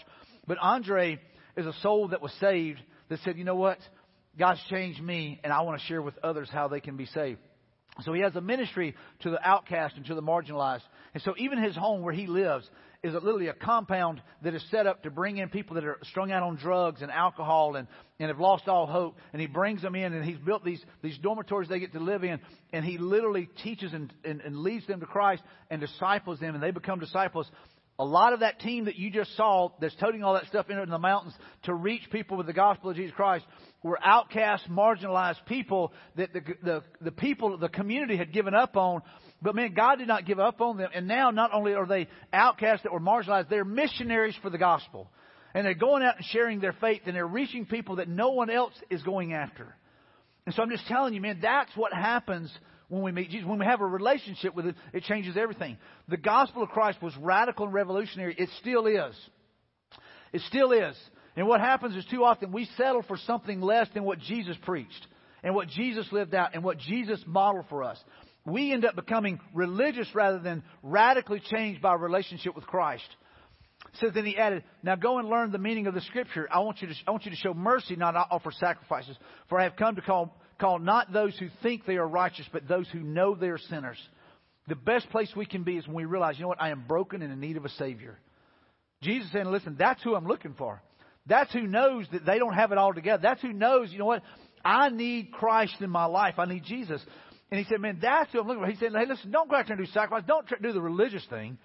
[0.47, 1.19] But Andre
[1.57, 2.79] is a soul that was saved
[3.09, 3.77] that said, you know what?
[4.37, 7.39] God's changed me, and I want to share with others how they can be saved.
[8.03, 10.83] So he has a ministry to the outcast and to the marginalized.
[11.13, 12.69] And so even his home where he lives
[13.03, 16.31] is literally a compound that is set up to bring in people that are strung
[16.31, 17.87] out on drugs and alcohol and,
[18.19, 19.17] and have lost all hope.
[19.33, 22.23] And he brings them in and he's built these, these dormitories they get to live
[22.23, 22.39] in.
[22.71, 26.63] And he literally teaches and, and, and leads them to Christ and disciples them and
[26.63, 27.49] they become disciples
[28.01, 30.83] a lot of that team that you just saw that's toting all that stuff into
[30.87, 33.45] the mountains to reach people with the gospel of Jesus Christ
[33.83, 39.03] were outcast, marginalized people that the, the, the people, the community had given up on.
[39.39, 40.89] But man, God did not give up on them.
[40.95, 45.07] And now not only are they outcasts that were marginalized, they're missionaries for the gospel.
[45.53, 48.49] And they're going out and sharing their faith and they're reaching people that no one
[48.49, 49.75] else is going after.
[50.47, 52.51] And so I'm just telling you, man, that's what happens
[52.91, 53.47] when we meet Jesus.
[53.47, 55.77] When we have a relationship with Him, it changes everything.
[56.09, 58.35] The gospel of Christ was radical and revolutionary.
[58.37, 59.15] It still is.
[60.33, 60.95] It still is.
[61.37, 65.07] And what happens is too often we settle for something less than what Jesus preached
[65.41, 67.97] and what Jesus lived out and what Jesus modeled for us.
[68.45, 73.07] We end up becoming religious rather than radically changed by a relationship with Christ.
[74.01, 76.45] So then he added, Now go and learn the meaning of the scripture.
[76.51, 79.15] I want you to, I want you to show mercy, not offer sacrifices.
[79.47, 82.67] For I have come to call, call not those who think they are righteous, but
[82.67, 83.97] those who know they are sinners.
[84.67, 86.85] The best place we can be is when we realize, you know what, I am
[86.87, 88.17] broken and in need of a Savior.
[89.01, 90.81] Jesus saying, listen, that's who I'm looking for.
[91.25, 93.21] That's who knows that they don't have it all together.
[93.21, 94.23] That's who knows, you know what,
[94.63, 96.35] I need Christ in my life.
[96.37, 97.01] I need Jesus.
[97.49, 98.69] And he said, man, that's who I'm looking for.
[98.69, 100.23] He said, hey, listen, don't go out there and do sacrifice.
[100.27, 101.57] Don't do the religious thing.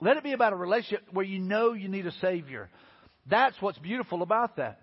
[0.00, 2.68] Let it be about a relationship where you know you need a Savior.
[3.26, 4.80] That's what's beautiful about that.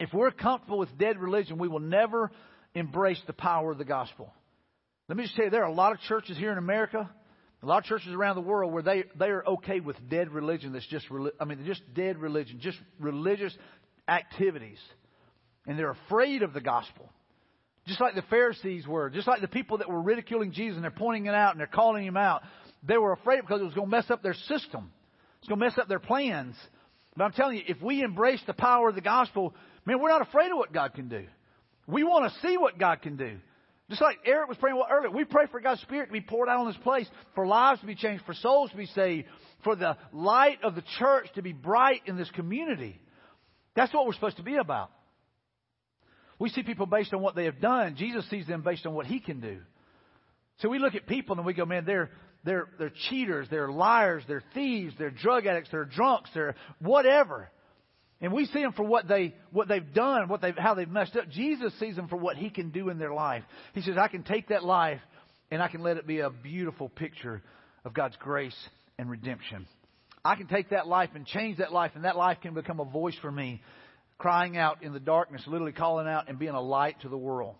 [0.00, 2.30] If we're comfortable with dead religion, we will never
[2.74, 4.32] embrace the power of the gospel.
[5.08, 7.08] Let me just tell you, there are a lot of churches here in America,
[7.62, 10.72] a lot of churches around the world where they, they are okay with dead religion
[10.72, 11.06] that's just,
[11.40, 13.56] I mean, just dead religion, just religious
[14.08, 14.78] activities.
[15.66, 17.08] And they're afraid of the gospel.
[17.86, 20.90] Just like the Pharisees were, just like the people that were ridiculing Jesus and they're
[20.90, 22.42] pointing it out and they're calling him out.
[22.82, 24.90] They were afraid because it was going to mess up their system.
[25.40, 26.54] It's going to mess up their plans.
[27.16, 29.54] But I'm telling you, if we embrace the power of the gospel,
[29.84, 31.24] man, we're not afraid of what God can do.
[31.86, 33.36] We want to see what God can do.
[33.90, 36.48] Just like Eric was praying well earlier, we pray for God's Spirit to be poured
[36.48, 39.28] out on this place, for lives to be changed, for souls to be saved,
[39.62, 42.98] for the light of the church to be bright in this community.
[43.76, 44.90] That's what we're supposed to be about.
[46.38, 47.96] We see people based on what they have done.
[47.96, 49.58] Jesus sees them based on what he can do.
[50.58, 52.10] So we look at people and we go, man, they're,
[52.44, 57.50] they're, they're cheaters, they're liars, they're thieves, they're drug addicts, they're drunks, they're whatever.
[58.24, 61.14] And we see them for what they what they've done, what they've how they've messed
[61.14, 61.28] up.
[61.28, 63.42] Jesus sees them for what he can do in their life.
[63.74, 65.00] He says, I can take that life
[65.50, 67.42] and I can let it be a beautiful picture
[67.84, 68.56] of God's grace
[68.98, 69.66] and redemption.
[70.24, 72.86] I can take that life and change that life, and that life can become a
[72.86, 73.60] voice for me,
[74.16, 77.56] crying out in the darkness, literally calling out and being a light to the world.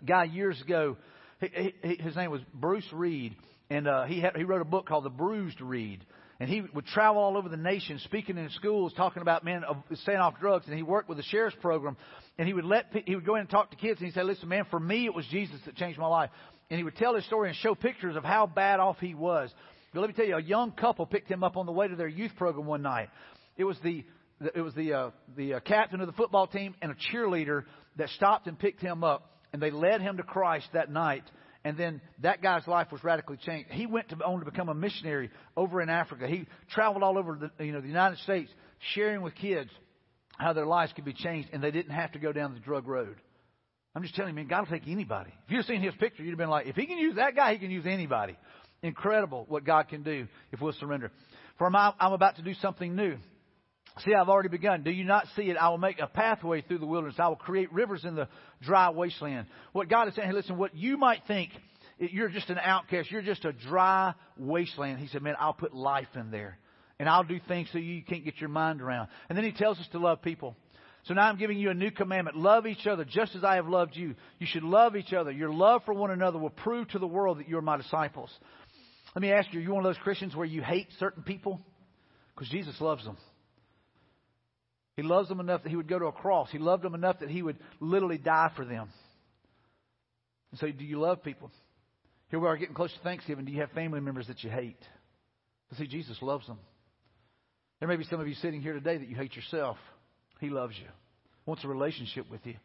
[0.00, 0.96] A guy years ago,
[1.40, 3.34] he, he, his name was Bruce Reed,
[3.68, 6.06] and uh, he had, he wrote a book called The Bruised Reed.
[6.40, 9.64] And he would travel all over the nation, speaking in schools, talking about men
[10.02, 10.66] staying off drugs.
[10.68, 11.96] And he worked with the sheriff's program,
[12.38, 14.24] and he would let he would go in and talk to kids, and he said,
[14.24, 16.30] "Listen, man, for me it was Jesus that changed my life."
[16.70, 19.50] And he would tell his story and show pictures of how bad off he was.
[19.92, 21.96] But let me tell you, a young couple picked him up on the way to
[21.96, 23.08] their youth program one night.
[23.56, 24.04] It was the
[24.54, 27.64] it was the uh, the uh, captain of the football team and a cheerleader
[27.96, 31.24] that stopped and picked him up, and they led him to Christ that night
[31.64, 33.70] and then that guy's life was radically changed.
[33.70, 36.26] He went to on to become a missionary over in Africa.
[36.26, 38.50] He traveled all over the you know the United States,
[38.94, 39.70] sharing with kids
[40.38, 42.86] how their lives could be changed, and they didn't have to go down the drug
[42.86, 43.16] road.
[43.94, 45.32] I'm just telling you, man, God will take anybody.
[45.46, 47.54] If you'd seen his picture, you'd have been like, if he can use that guy,
[47.54, 48.36] he can use anybody.
[48.82, 51.10] Incredible what God can do if we'll surrender.
[51.58, 53.16] For I'm about to do something new.
[54.04, 54.82] See, I've already begun.
[54.82, 55.56] Do you not see it?
[55.56, 57.16] I will make a pathway through the wilderness.
[57.18, 58.28] I will create rivers in the
[58.62, 59.46] dry wasteland.
[59.72, 61.50] What God is saying, hey, listen, what you might think,
[61.98, 64.98] you're just an outcast, you're just a dry wasteland.
[64.98, 66.58] He said, man, I'll put life in there.
[67.00, 69.08] And I'll do things so you can't get your mind around.
[69.28, 70.56] And then he tells us to love people.
[71.04, 72.36] So now I'm giving you a new commandment.
[72.36, 74.14] Love each other just as I have loved you.
[74.38, 75.30] You should love each other.
[75.30, 78.30] Your love for one another will prove to the world that you're my disciples.
[79.14, 81.60] Let me ask you, are you one of those Christians where you hate certain people?
[82.34, 83.16] Because Jesus loves them.
[84.98, 86.48] He loves them enough that he would go to a cross.
[86.50, 88.88] He loved them enough that he would literally die for them.
[90.50, 91.52] And so, do you love people?
[92.30, 93.44] Here we are getting close to Thanksgiving.
[93.44, 94.80] Do you have family members that you hate?
[95.68, 96.58] But see, Jesus loves them.
[97.78, 99.76] There may be some of you sitting here today that you hate yourself.
[100.40, 100.88] He loves you,
[101.46, 102.56] wants a relationship with you.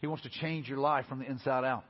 [0.00, 1.84] He wants to change your life from the inside out.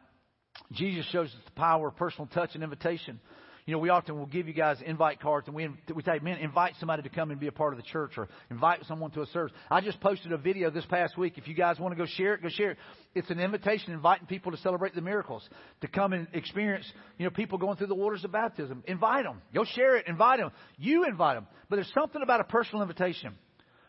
[0.73, 3.21] Jesus shows us the power of personal touch and invitation.
[3.67, 6.39] You know, we often will give you guys invite cards and we, we say, man,
[6.39, 9.23] invite somebody to come and be a part of the church or invite someone to
[9.23, 9.53] a service.
[9.69, 11.37] I just posted a video this past week.
[11.37, 12.79] If you guys want to go share it, go share it.
[13.17, 15.43] It's an invitation inviting people to celebrate the miracles,
[15.81, 16.87] to come and experience,
[17.19, 18.85] you know, people going through the waters of baptism.
[18.87, 19.43] Invite them.
[19.53, 20.07] Go share it.
[20.07, 20.53] Invite them.
[20.79, 21.49] You invite them.
[21.69, 23.35] But there's something about a personal invitation.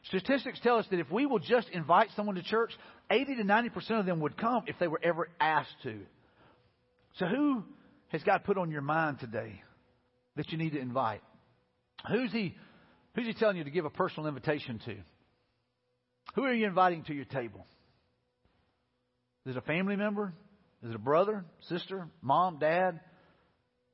[0.05, 2.71] Statistics tell us that if we will just invite someone to church,
[3.11, 5.99] 80 to 90% of them would come if they were ever asked to.
[7.19, 7.63] So who
[8.07, 9.61] has God put on your mind today?
[10.37, 11.21] That you need to invite?
[12.09, 12.55] Who's he,
[13.15, 14.95] who's he telling you to give a personal invitation to?
[16.35, 17.65] Who are you inviting to your table?
[19.45, 20.33] Is it a family member?
[20.83, 22.99] Is it a brother, sister, mom, dad?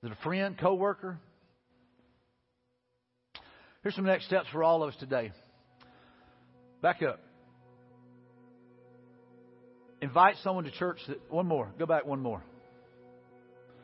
[0.01, 1.19] Is it a friend, coworker?
[3.81, 5.31] Here's some next steps for all of us today.
[6.81, 7.19] Back up.
[10.01, 10.99] Invite someone to church.
[11.07, 11.71] That, one more.
[11.79, 12.43] Go back one more.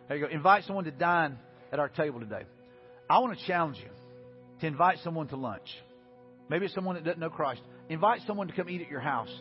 [0.08, 0.32] There you go.
[0.32, 1.38] Invite someone to dine
[1.72, 2.44] at our table today.
[3.10, 3.90] I want to challenge you
[4.62, 5.68] to invite someone to lunch.
[6.50, 7.62] Maybe it's someone that doesn't know Christ.
[7.90, 9.34] Invite someone to come eat at your house.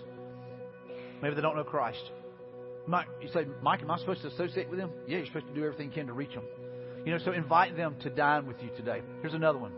[1.23, 2.03] Maybe they don't know Christ.
[3.21, 4.91] You say, Mike, am I supposed to associate with them?
[5.07, 6.45] Yeah, you're supposed to do everything you can to reach them.
[7.05, 9.03] You know, so invite them to dine with you today.
[9.21, 9.73] Here's another one.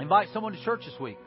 [0.00, 1.18] Invite someone to church this week.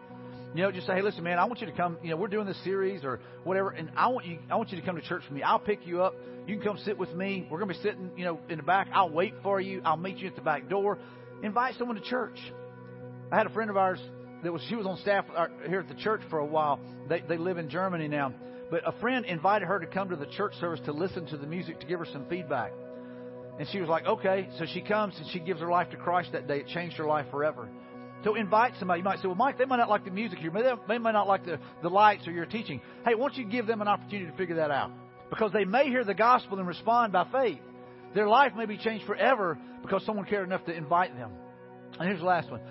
[0.53, 1.97] You know, just say, hey, listen, man, I want you to come.
[2.03, 4.79] You know, we're doing this series or whatever, and I want you, I want you
[4.79, 5.43] to come to church with me.
[5.43, 6.13] I'll pick you up.
[6.45, 7.47] You can come sit with me.
[7.49, 8.89] We're gonna be sitting, you know, in the back.
[8.93, 9.81] I'll wait for you.
[9.85, 10.97] I'll meet you at the back door.
[11.41, 12.37] Invite someone to church.
[13.31, 13.99] I had a friend of ours
[14.43, 16.81] that was she was on staff uh, here at the church for a while.
[17.07, 18.33] They they live in Germany now,
[18.69, 21.47] but a friend invited her to come to the church service to listen to the
[21.47, 22.73] music to give her some feedback.
[23.57, 24.49] And she was like, okay.
[24.57, 26.59] So she comes and she gives her life to Christ that day.
[26.59, 27.69] It changed her life forever.
[28.23, 28.99] So invite somebody.
[28.99, 30.51] You might say, well, Mike, they might not like the music here.
[30.87, 32.81] They, might not like the, the lights or your teaching.
[33.03, 34.91] Hey, why don't you give them an opportunity to figure that out?
[35.29, 37.59] Because they may hear the gospel and respond by faith.
[38.13, 41.31] Their life may be changed forever because someone cared enough to invite them.
[41.97, 42.61] And here's the last one.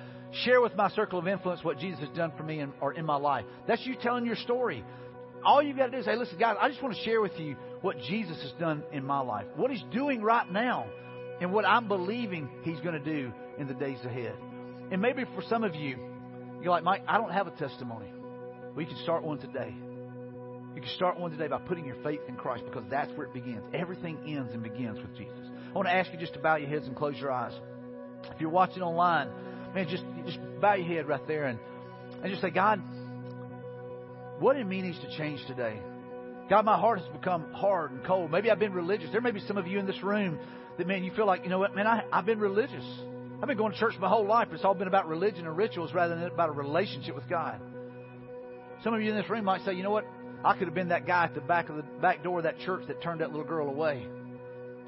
[0.45, 3.05] Share with my circle of influence what Jesus has done for me in, or in
[3.05, 3.45] my life.
[3.67, 4.85] That's you telling your story.
[5.45, 7.39] All you've got to do is say, listen, guys, I just want to share with
[7.39, 10.87] you what Jesus has done in my life, what he's doing right now,
[11.41, 14.37] and what I'm believing he's going to do in the days ahead.
[14.91, 15.99] And maybe for some of you,
[16.63, 18.13] you're like, Mike, I don't have a testimony.
[18.75, 19.75] Well, you can start one today.
[20.75, 23.35] You can start one today by putting your faith in Christ because that's where it
[23.35, 23.63] begins.
[23.75, 25.39] Everything ends and begins with Jesus.
[25.69, 27.53] I want to ask you just to bow your heads and close your eyes.
[28.35, 29.29] If you're watching online,
[29.75, 31.59] man, just just bow your head right there and,
[32.23, 32.81] and just say, God,
[34.39, 35.81] what in me needs to change today?
[36.49, 38.31] God, my heart has become hard and cold.
[38.31, 39.09] Maybe I've been religious.
[39.13, 40.39] There may be some of you in this room
[40.79, 42.85] that, man, you feel like, you know what, man, I, I've been religious.
[43.41, 44.49] I've been going to church my whole life.
[44.53, 47.59] It's all been about religion and rituals rather than about a relationship with God.
[48.85, 50.07] Some of you in this room might say, you know what?
[50.45, 52.59] I could have been that guy at the back of the back door of that
[52.61, 54.07] church that turned that little girl away,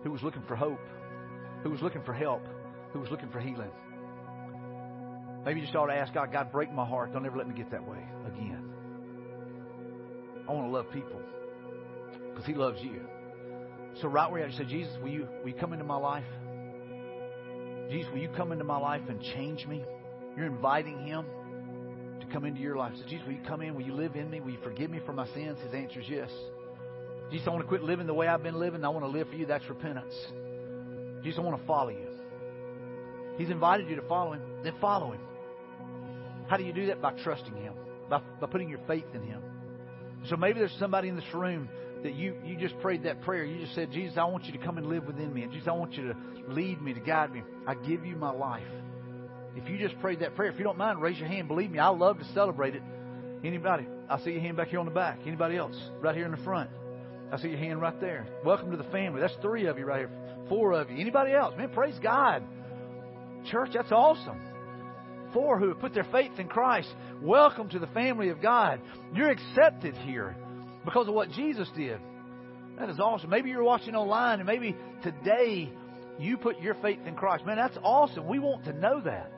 [0.03, 0.81] who was looking for hope,
[1.63, 2.43] who was looking for help,
[2.93, 3.71] who was looking for healing.
[5.45, 7.13] Maybe you just ought to ask God, God, break my heart.
[7.13, 8.71] Don't ever let me get that way again.
[10.49, 11.21] I want to love people
[12.31, 13.01] because He loves you.
[14.01, 16.25] So right where you say, Jesus, will you will you come into my life?
[17.91, 19.85] Jesus, will you come into my life and change me?
[20.37, 21.27] You're inviting Him
[22.21, 22.93] to come into your life.
[22.97, 23.75] So, Jesus, will you come in?
[23.75, 24.41] Will you live in me?
[24.41, 25.59] Will you forgive me for my sins?
[25.65, 26.31] His answer is yes.
[27.31, 28.85] Jesus, I want to quit living the way I've been living.
[28.85, 29.47] I want to live for you.
[29.47, 30.15] That's repentance.
[31.23, 32.09] Jesus, I want to follow you.
[33.39, 34.43] He's invited you to follow Him.
[34.63, 35.21] Then follow Him.
[36.49, 37.01] How do you do that?
[37.01, 37.75] By trusting Him,
[38.11, 39.41] by, by putting your faith in Him.
[40.29, 41.69] So maybe there's somebody in this room
[42.03, 43.45] that you, you just prayed that prayer.
[43.45, 45.43] You just said, Jesus, I want you to come and live within me.
[45.43, 46.17] And Jesus, I want you to
[46.49, 47.43] lead me, to guide me.
[47.67, 48.67] I give you my life.
[49.55, 51.49] If you just prayed that prayer, if you don't mind, raise your hand.
[51.49, 52.83] Believe me, I love to celebrate it.
[53.45, 53.87] Anybody?
[54.09, 55.21] I see your hand back here on the back.
[55.27, 55.77] Anybody else?
[56.01, 56.71] Right here in the front.
[57.31, 58.27] I see your hand right there.
[58.45, 59.21] Welcome to the family.
[59.21, 60.11] That's three of you right here.
[60.49, 60.99] Four of you.
[60.99, 61.55] Anybody else?
[61.57, 62.43] Man, praise God.
[63.51, 64.41] Church, that's awesome.
[65.33, 66.89] Four who have put their faith in Christ.
[67.21, 68.81] Welcome to the family of God.
[69.15, 70.37] You're accepted here
[70.85, 72.01] because of what Jesus did.
[72.79, 73.31] That is awesome.
[73.31, 75.73] Maybe you're watching online and maybe today
[76.19, 77.45] you put your faith in Christ.
[77.45, 78.27] Man, that's awesome.
[78.27, 79.31] We want to know that.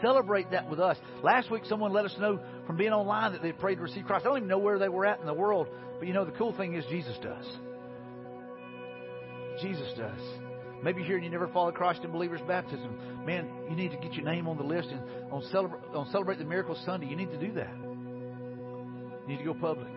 [0.00, 0.96] Celebrate that with us.
[1.22, 4.24] Last week, someone let us know from being online that they prayed to receive Christ.
[4.26, 6.32] I don't even know where they were at in the world, but you know, the
[6.32, 7.44] cool thing is Jesus does.
[9.62, 10.20] Jesus does.
[10.82, 13.24] Maybe you're here and you never followed Christ in believer's baptism.
[13.24, 15.00] Man, you need to get your name on the list and
[15.32, 17.06] on celebrate, on celebrate the miracle Sunday.
[17.06, 17.74] You need to do that.
[19.22, 19.88] You need to go public.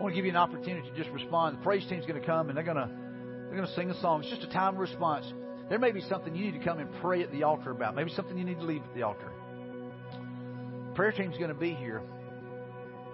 [0.00, 1.58] I want to give you an opportunity to just respond.
[1.58, 4.00] The praise team's going to come and they're going to they're going to sing a
[4.00, 4.22] song.
[4.22, 5.30] It's just a time of response.
[5.68, 7.94] There may be something you need to come and pray at the altar about.
[7.94, 9.30] Maybe something you need to leave at the altar.
[10.94, 12.00] Prayer team's going to be here.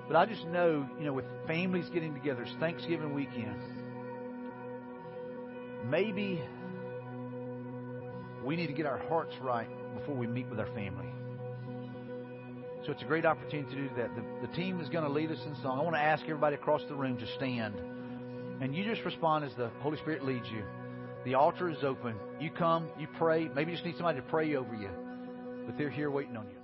[0.07, 3.61] But I just know, you know, with families getting together, it's Thanksgiving weekend.
[5.91, 6.41] Maybe
[8.45, 9.69] we need to get our hearts right
[9.99, 11.09] before we meet with our family.
[12.87, 14.15] So it's a great opportunity to do that.
[14.15, 15.81] The, the team is going to lead us in song.
[15.81, 17.75] I want to ask everybody across the room to stand.
[18.61, 20.63] And you just respond as the Holy Spirit leads you.
[21.25, 22.15] The altar is open.
[22.39, 23.49] You come, you pray.
[23.53, 24.91] Maybe you just need somebody to pray over you.
[25.67, 26.57] But they're here waiting on you.